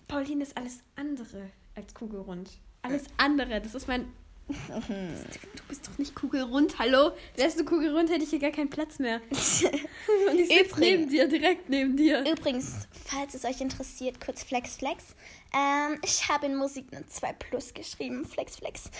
Pauline 0.08 0.42
ist 0.42 0.56
alles 0.56 0.80
andere 0.96 1.50
als 1.74 1.94
kugelrund. 1.94 2.50
Alles 2.82 3.04
andere. 3.16 3.60
Das 3.60 3.74
ist 3.74 3.88
mein. 3.88 4.06
Das, 4.46 4.86
du 4.88 5.62
bist 5.68 5.88
doch 5.88 5.96
nicht 5.96 6.14
kugelrund, 6.14 6.78
hallo? 6.78 7.12
Wärst 7.36 7.58
du 7.58 7.64
kugelrund, 7.64 8.10
hätte 8.10 8.24
ich 8.24 8.30
hier 8.30 8.38
gar 8.40 8.50
keinen 8.50 8.68
Platz 8.68 8.98
mehr. 8.98 9.22
Und 9.30 10.38
ich 10.38 10.48
sitze 10.48 10.60
Übrigens- 10.60 10.78
neben 10.78 11.08
dir, 11.08 11.28
direkt 11.28 11.70
neben 11.70 11.96
dir. 11.96 12.20
Übrigens, 12.30 12.86
falls 13.06 13.32
es 13.34 13.46
euch 13.46 13.62
interessiert, 13.62 14.20
kurz 14.22 14.42
Flex 14.44 14.76
Flex. 14.76 15.14
Ähm, 15.54 15.98
ich 16.04 16.28
habe 16.28 16.44
in 16.46 16.56
Musik 16.56 16.88
eine 16.92 17.06
2 17.06 17.32
Plus 17.34 17.72
geschrieben. 17.72 18.26
Flex 18.26 18.56
Flex. 18.56 18.90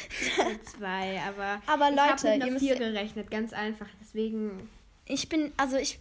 Zwei, 0.79 1.21
aber. 1.21 1.61
Aber 1.67 1.91
ich 1.91 1.97
Leute, 1.97 2.31
einer 2.31 2.47
müsst- 2.47 2.65
vier 2.65 2.77
gerechnet, 2.77 3.31
ganz 3.31 3.53
einfach. 3.53 3.89
Deswegen. 4.01 4.71
Ich 5.07 5.29
bin, 5.29 5.53
also 5.59 5.77
ich, 5.77 5.99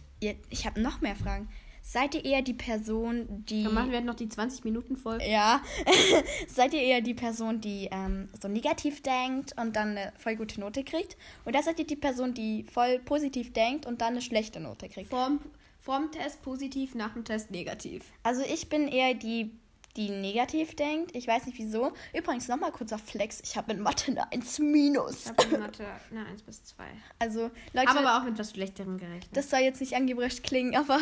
ich 0.48 0.64
habe 0.64 0.80
noch 0.80 1.02
mehr 1.02 1.16
Fragen. 1.16 1.50
Seid 1.86 2.14
ihr 2.14 2.24
eher 2.24 2.40
die 2.40 2.54
Person, 2.54 3.44
die. 3.44 3.62
Dann 3.62 3.74
machen 3.74 3.92
wir 3.92 4.00
noch 4.00 4.14
die 4.14 4.28
20 4.28 4.64
Minuten 4.64 4.96
voll. 4.96 5.18
Ja. 5.22 5.60
Seid 6.48 6.72
ihr 6.72 6.80
eher 6.80 7.02
die 7.02 7.12
Person, 7.12 7.60
die 7.60 7.90
ähm, 7.92 8.30
so 8.40 8.48
negativ 8.48 9.02
denkt 9.02 9.54
und 9.60 9.76
dann 9.76 9.90
eine 9.90 10.10
voll 10.16 10.34
gute 10.36 10.60
Note 10.60 10.82
kriegt? 10.82 11.18
Oder 11.44 11.62
seid 11.62 11.78
ihr 11.78 11.86
die 11.86 11.94
Person, 11.94 12.32
die 12.32 12.64
voll 12.64 13.00
positiv 13.00 13.52
denkt 13.52 13.84
und 13.84 14.00
dann 14.00 14.12
eine 14.14 14.22
schlechte 14.22 14.60
Note 14.60 14.88
kriegt? 14.88 15.10
Vorm, 15.10 15.40
vorm 15.78 16.10
Test 16.10 16.40
positiv, 16.40 16.94
nach 16.94 17.12
dem 17.12 17.24
Test 17.24 17.50
negativ. 17.50 18.02
Also 18.22 18.40
ich 18.42 18.70
bin 18.70 18.88
eher 18.88 19.12
die, 19.12 19.50
die 19.96 20.10
negativ 20.10 20.74
denkt. 20.74 21.14
Ich 21.14 21.26
weiß 21.28 21.46
nicht 21.46 21.56
wieso. 21.58 21.92
Übrigens 22.12 22.48
nochmal 22.48 22.72
kurzer 22.72 22.98
Flex. 22.98 23.40
Ich 23.44 23.56
habe 23.56 23.72
in 23.72 23.80
Mathe 23.80 24.10
eine 24.10 24.32
1 24.32 24.58
minus. 24.58 25.26
Ich 25.26 25.28
habe 25.28 25.54
in 25.54 25.60
Mathe 25.60 25.86
eine 26.10 26.26
1 26.26 26.42
bis 26.42 26.64
2. 26.64 26.84
Also 27.18 27.50
Leute, 27.72 27.88
Aber, 27.88 28.00
aber 28.00 28.18
auch 28.18 28.24
mit 28.24 28.38
was 28.38 28.50
Schlechterem 28.50 28.98
gerechnet. 28.98 29.28
das 29.36 29.50
soll 29.50 29.60
jetzt 29.60 29.80
nicht 29.80 29.94
angebracht 29.94 30.42
klingen, 30.42 30.74
aber 30.78 30.98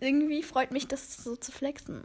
irgendwie 0.00 0.42
freut 0.42 0.70
mich 0.70 0.88
das 0.88 1.18
so 1.22 1.36
zu 1.36 1.52
flexen. 1.52 2.02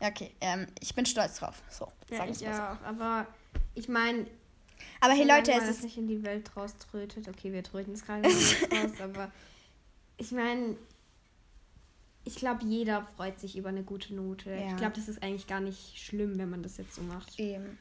Ja, 0.00 0.08
Okay, 0.08 0.32
ähm, 0.40 0.66
ich 0.80 0.94
bin 0.94 1.06
stolz 1.06 1.38
drauf. 1.38 1.62
So, 1.70 1.86
ja, 2.10 2.18
sag 2.18 2.30
ich 2.30 2.40
mal 2.42 2.54
so. 2.54 2.62
auch. 2.62 2.86
Aber 2.86 3.26
ich 3.74 3.88
meine, 3.88 4.26
Aber 5.00 5.14
hey 5.14 5.26
Leute, 5.26 5.52
es 5.52 5.68
ist 5.68 5.82
nicht 5.84 5.96
in 5.96 6.06
die 6.08 6.22
Welt 6.22 6.50
rauströtet. 6.56 7.28
Okay, 7.28 7.52
wir 7.52 7.62
tröten 7.62 7.94
es 7.94 8.04
gerade 8.04 8.20
nicht 8.28 8.62
raus, 8.72 9.00
aber 9.00 9.30
ich 10.18 10.32
meine, 10.32 10.76
ich 12.24 12.36
glaube, 12.36 12.64
jeder 12.64 13.06
freut 13.16 13.40
sich 13.40 13.56
über 13.56 13.70
eine 13.70 13.82
gute 13.82 14.14
Note. 14.14 14.50
Ja. 14.50 14.68
Ich 14.68 14.76
glaube, 14.76 14.94
das 14.96 15.08
ist 15.08 15.22
eigentlich 15.22 15.46
gar 15.46 15.60
nicht 15.60 15.98
schlimm, 15.98 16.38
wenn 16.38 16.50
man 16.50 16.62
das 16.62 16.76
jetzt 16.76 16.94
so 16.94 17.02
macht. 17.02 17.38
Eben. 17.38 17.78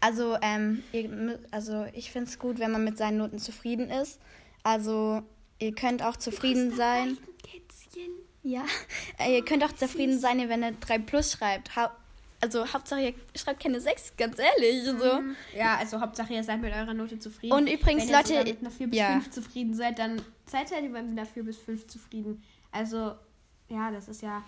Also, 0.00 0.36
ähm, 0.42 0.82
ihr, 0.92 1.38
also 1.50 1.86
ich 1.94 2.10
finde 2.10 2.28
es 2.28 2.38
gut, 2.38 2.58
wenn 2.58 2.70
man 2.70 2.84
mit 2.84 2.98
seinen 2.98 3.18
Noten 3.18 3.38
zufrieden 3.38 3.90
ist. 3.90 4.20
Also, 4.62 5.22
ihr 5.58 5.74
könnt 5.74 6.02
auch 6.02 6.16
zufrieden 6.16 6.74
sein. 6.76 7.16
Kätzchen. 7.42 8.10
Ja. 8.42 8.64
Äh, 9.18 9.36
ihr 9.36 9.44
könnt 9.44 9.64
auch 9.64 9.72
zufrieden 9.72 10.18
sein, 10.18 10.48
wenn 10.48 10.62
ihr 10.62 10.72
3 10.72 10.98
plus 10.98 11.32
schreibt. 11.32 11.74
Ha 11.74 11.96
Also 12.40 12.72
Hauptsache 12.72 13.00
ihr 13.00 13.14
schreibt 13.34 13.62
keine 13.62 13.80
6, 13.80 14.14
ganz 14.16 14.38
ehrlich. 14.38 14.84
So. 14.84 15.20
Mhm. 15.20 15.36
Ja, 15.56 15.76
also 15.76 16.00
Hauptsache 16.00 16.34
ihr 16.34 16.44
seid 16.44 16.60
mit 16.60 16.72
eurer 16.72 16.94
Note 16.94 17.18
zufrieden. 17.18 17.54
Und 17.54 17.66
übrigens, 17.68 18.04
Wenn 18.04 18.10
ihr 18.10 18.16
Leute, 18.16 18.28
sogar 18.28 18.44
mit 18.44 18.60
einer 18.60 18.70
4 18.70 18.86
bis 18.88 18.98
ja. 18.98 19.12
5 19.12 19.30
zufrieden 19.30 19.74
seid, 19.74 19.98
dann 19.98 20.22
seid 20.46 20.70
ihr 20.70 20.82
mit 20.82 20.96
einer 20.96 21.26
4 21.26 21.44
bis 21.44 21.58
5 21.58 21.86
zufrieden. 21.86 22.42
Also, 22.70 23.14
ja, 23.68 23.90
das 23.90 24.08
ist 24.08 24.22
ja, 24.22 24.42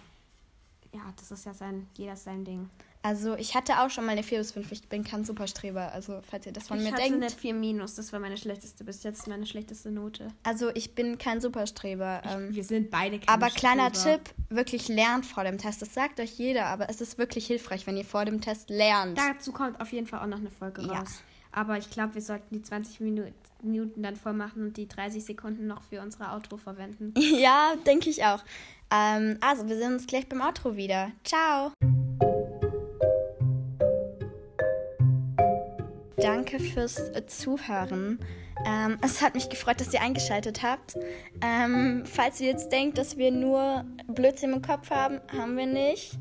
ja, 0.92 1.00
das 1.16 1.30
ist 1.30 1.44
ja 1.46 1.54
sein, 1.54 1.86
jeder 1.94 2.16
sein 2.16 2.44
Ding. 2.44 2.68
Also 3.02 3.34
ich 3.36 3.54
hatte 3.54 3.80
auch 3.80 3.88
schon 3.88 4.04
mal 4.04 4.12
eine 4.12 4.22
4 4.22 4.38
bis 4.40 4.52
5. 4.52 4.72
Ich 4.72 4.86
bin 4.88 5.04
kein 5.04 5.24
Superstreber. 5.24 5.90
Also 5.92 6.20
falls 6.28 6.44
ihr 6.44 6.52
das 6.52 6.68
von 6.68 6.76
ich 6.76 6.82
mir 6.84 6.92
hatte 6.92 7.00
denkt. 7.02 7.16
eine 7.16 7.30
4 7.30 7.54
minus, 7.54 7.94
das 7.94 8.12
war 8.12 8.20
meine 8.20 8.36
schlechteste, 8.36 8.84
bis 8.84 9.02
jetzt 9.04 9.26
meine 9.26 9.46
schlechteste 9.46 9.90
Note. 9.90 10.28
Also 10.42 10.68
ich 10.74 10.94
bin 10.94 11.16
kein 11.16 11.40
Superstreber. 11.40 12.20
Ähm, 12.26 12.54
Wir 12.54 12.62
sind 12.62 12.90
beide 12.90 13.18
keine 13.18 13.28
aber 13.30 13.48
kleiner 13.48 13.94
Streber. 13.94 14.22
Tipp, 14.24 14.34
wirklich 14.50 14.88
lernt 14.88 15.24
vor 15.24 15.44
dem 15.44 15.56
Test. 15.56 15.80
Das 15.80 15.94
sagt 15.94 16.20
euch 16.20 16.32
jeder, 16.32 16.66
aber 16.66 16.90
es 16.90 17.00
ist 17.00 17.16
wirklich 17.16 17.46
hilfreich, 17.46 17.86
wenn 17.86 17.96
ihr 17.96 18.04
vor 18.04 18.26
dem 18.26 18.42
Test 18.42 18.68
lernt. 18.68 19.16
Dazu 19.16 19.52
kommt 19.52 19.80
auf 19.80 19.92
jeden 19.92 20.06
Fall 20.06 20.20
auch 20.20 20.26
noch 20.26 20.38
eine 20.38 20.50
Folge 20.50 20.82
Ja. 20.82 20.98
raus. 20.98 21.22
Aber 21.52 21.78
ich 21.78 21.88
glaube, 21.88 22.14
wir 22.14 22.22
sollten 22.22 22.54
die 22.54 22.62
20 22.62 23.00
Minuten, 23.00 23.32
Minuten 23.62 24.02
dann 24.02 24.14
voll 24.16 24.34
machen 24.34 24.62
und 24.66 24.76
die 24.76 24.86
30 24.86 25.24
Sekunden 25.24 25.66
noch 25.66 25.82
für 25.82 26.00
unsere 26.02 26.32
Outro 26.32 26.58
verwenden. 26.58 27.14
Ja, 27.38 27.72
denke 27.86 28.10
ich 28.10 28.24
auch. 28.24 28.42
Ähm, 28.92 29.38
also, 29.40 29.68
wir 29.68 29.76
sehen 29.76 29.94
uns 29.94 30.06
gleich 30.06 30.28
beim 30.28 30.40
Outro 30.40 30.76
wieder. 30.76 31.12
Ciao. 31.24 31.72
Danke 36.16 36.60
fürs 36.60 36.98
äh, 37.10 37.24
Zuhören. 37.26 38.18
Ähm, 38.66 38.98
es 39.02 39.22
hat 39.22 39.34
mich 39.34 39.48
gefreut, 39.48 39.80
dass 39.80 39.94
ihr 39.94 40.02
eingeschaltet 40.02 40.62
habt. 40.62 40.96
Ähm, 41.40 42.04
falls 42.04 42.40
ihr 42.40 42.48
jetzt 42.48 42.70
denkt, 42.70 42.98
dass 42.98 43.16
wir 43.16 43.30
nur 43.30 43.84
Blödsinn 44.06 44.52
im 44.52 44.62
Kopf 44.62 44.90
haben, 44.90 45.20
haben 45.32 45.56
wir 45.56 45.66
nicht. 45.66 46.18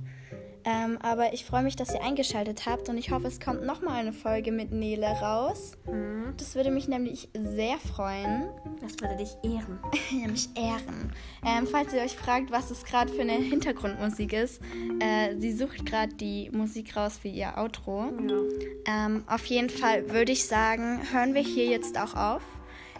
Ähm, 0.69 0.99
aber 1.01 1.33
ich 1.33 1.45
freue 1.45 1.63
mich, 1.63 1.75
dass 1.75 1.95
ihr 1.95 2.03
eingeschaltet 2.03 2.67
habt 2.67 2.89
und 2.89 2.97
ich 2.97 3.09
hoffe, 3.09 3.25
es 3.25 3.39
kommt 3.39 3.65
nochmal 3.65 3.95
eine 3.95 4.13
Folge 4.13 4.51
mit 4.51 4.71
Nele 4.71 5.07
raus. 5.07 5.71
Das 6.37 6.53
würde 6.53 6.69
mich 6.69 6.87
nämlich 6.87 7.27
sehr 7.33 7.79
freuen. 7.79 8.49
Das 8.79 8.99
würde 9.01 9.17
dich 9.17 9.31
ehren. 9.43 9.79
Ja, 10.11 10.27
mich 10.27 10.49
ehren. 10.55 11.13
Ähm, 11.45 11.67
falls 11.67 11.93
ihr 11.93 12.01
euch 12.01 12.15
fragt, 12.15 12.51
was 12.51 12.71
es 12.71 12.83
gerade 12.83 13.11
für 13.11 13.21
eine 13.21 13.33
Hintergrundmusik 13.33 14.33
ist, 14.33 14.61
äh, 14.99 15.35
sie 15.37 15.53
sucht 15.53 15.85
gerade 15.85 16.13
die 16.13 16.49
Musik 16.51 16.95
raus 16.95 17.17
für 17.19 17.27
ihr 17.27 17.57
Outro. 17.57 18.11
Ja. 18.27 19.05
Ähm, 19.05 19.23
auf 19.27 19.45
jeden 19.45 19.69
Fall 19.69 20.09
würde 20.11 20.31
ich 20.31 20.45
sagen, 20.45 21.01
hören 21.11 21.33
wir 21.33 21.41
hier 21.41 21.65
jetzt 21.65 21.99
auch 21.99 22.15
auf. 22.15 22.41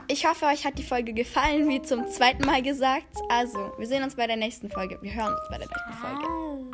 Ich 0.07 0.27
hoffe, 0.27 0.45
euch 0.45 0.65
hat 0.65 0.77
die 0.79 0.83
Folge 0.83 1.13
gefallen, 1.13 1.69
wie 1.69 1.81
zum 1.81 2.07
zweiten 2.07 2.45
Mal 2.45 2.63
gesagt. 2.63 3.15
Also, 3.29 3.71
wir 3.77 3.85
sehen 3.85 4.03
uns 4.03 4.15
bei 4.15 4.25
der 4.25 4.37
nächsten 4.37 4.69
Folge. 4.69 4.97
Wir 5.01 5.13
hören 5.13 5.33
uns 5.33 5.47
bei 5.49 5.57
der 5.57 5.67
nächsten 5.67 5.93
Folge. 5.93 6.69